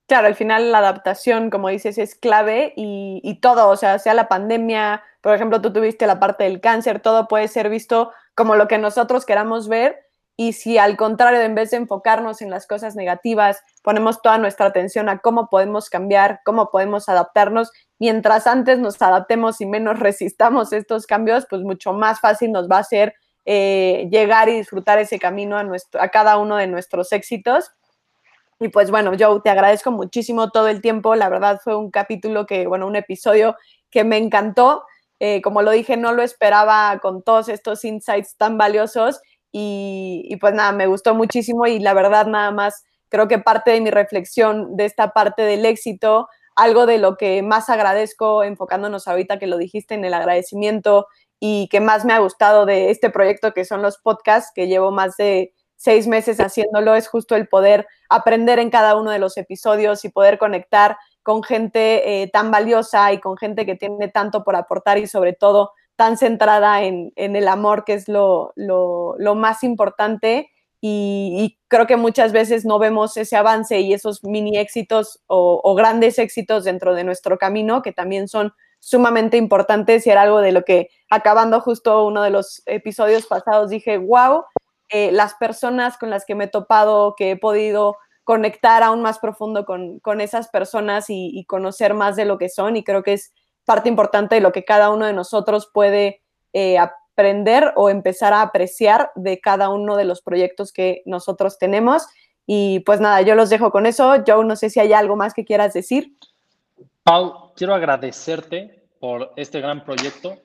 [0.08, 4.28] Claro, al final la adaptación, como dices, es clave y, todo, o sea, sea la
[4.28, 8.66] pandemia, por ejemplo, tú tuviste la parte del cáncer, todo puede ser visto como lo
[8.66, 12.96] que nosotros queramos ver y si al contrario, en vez de enfocarnos en las cosas
[12.96, 19.00] negativas, ponemos toda nuestra atención a cómo podemos cambiar, cómo podemos adaptarnos, mientras antes nos
[19.02, 23.14] adaptemos y menos resistamos estos cambios, pues mucho más fácil nos va a ser
[23.44, 27.72] eh, llegar y disfrutar ese camino a, nuestro, a cada uno de nuestros éxitos.
[28.58, 31.14] Y pues bueno, Joe, te agradezco muchísimo todo el tiempo.
[31.14, 33.56] La verdad fue un capítulo que, bueno, un episodio
[33.90, 34.84] que me encantó.
[35.18, 39.20] Eh, como lo dije, no lo esperaba con todos estos insights tan valiosos.
[39.52, 43.72] Y, y, pues nada, me gustó muchísimo y la verdad nada más creo que parte
[43.72, 49.08] de mi reflexión de esta parte del éxito, algo de lo que más agradezco enfocándonos
[49.08, 51.06] ahorita que lo dijiste en el agradecimiento
[51.40, 54.90] y que más me ha gustado de este proyecto, que son los podcasts, que llevo
[54.90, 59.38] más de seis meses haciéndolo, es justo el poder aprender en cada uno de los
[59.38, 64.44] episodios y poder conectar con gente eh, tan valiosa y con gente que tiene tanto
[64.44, 68.52] por aportar y sobre todo tan centrada en, el amor, que es lo,
[69.36, 70.50] más importante.
[70.82, 75.74] Y, creo que muchas veces no vemos ese avance y esos mini éxitos o, o
[75.74, 80.52] grandes éxitos dentro de nuestro camino, que también son sumamente importantes y era algo de
[80.52, 84.44] lo que acabando justo uno de los episodios pasados dije, wow,
[84.88, 89.18] eh, las personas con las que me he topado, que he podido conectar aún más
[89.18, 93.32] profundo con, esas personas y, conocer más de lo que son y creo que es
[93.64, 96.22] parte importante de lo que cada uno de nosotros puede
[96.52, 102.06] eh, aprender o empezar a apreciar de cada uno de los proyectos que nosotros tenemos.
[102.46, 104.14] Y pues nada, yo los dejo con eso.
[104.26, 106.12] Joe, no sé si hay algo más que quieras decir.
[107.60, 110.40] Quiero agradecerte por este gran proyecto,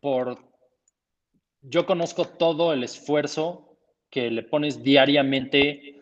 [0.00, 0.36] por
[1.62, 3.78] yo conozco todo el esfuerzo
[4.10, 6.00] que le pones diariamente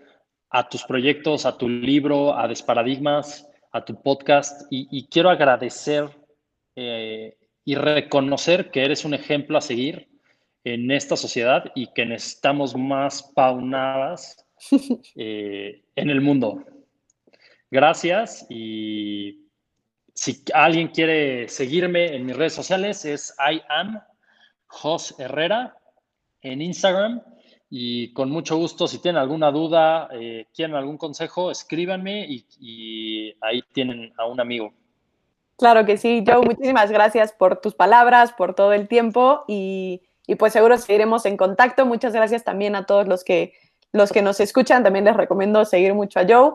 [0.49, 6.09] a tus proyectos, a tu libro, a Desparadigmas, a tu podcast, y, quiero agradecer
[6.77, 7.37] eh,
[7.67, 10.09] y reconocer que eres un ejemplo a seguir
[10.65, 14.47] en esta sociedad y que necesitamos más paunadas
[15.15, 16.65] eh, en el mundo.
[17.71, 19.43] Gracias y
[20.15, 24.01] si alguien quiere seguirme en mis redes sociales, es I am
[24.69, 25.77] Jos Herrera
[26.41, 27.23] en Instagram.
[27.69, 33.62] Y con mucho gusto, si tienen alguna duda, eh, quieren algún consejo, escríbanme y, ahí
[33.73, 34.73] tienen a un amigo.
[35.57, 40.37] Claro que sí, Joe, muchísimas gracias por tus palabras, por todo el tiempo y, y,
[40.37, 41.87] pues seguro seguiremos en contacto.
[41.87, 43.55] Muchas gracias también a todos los que,
[43.91, 44.85] los que nos escuchan.
[44.85, 46.55] También les recomiendo seguir mucho a Joe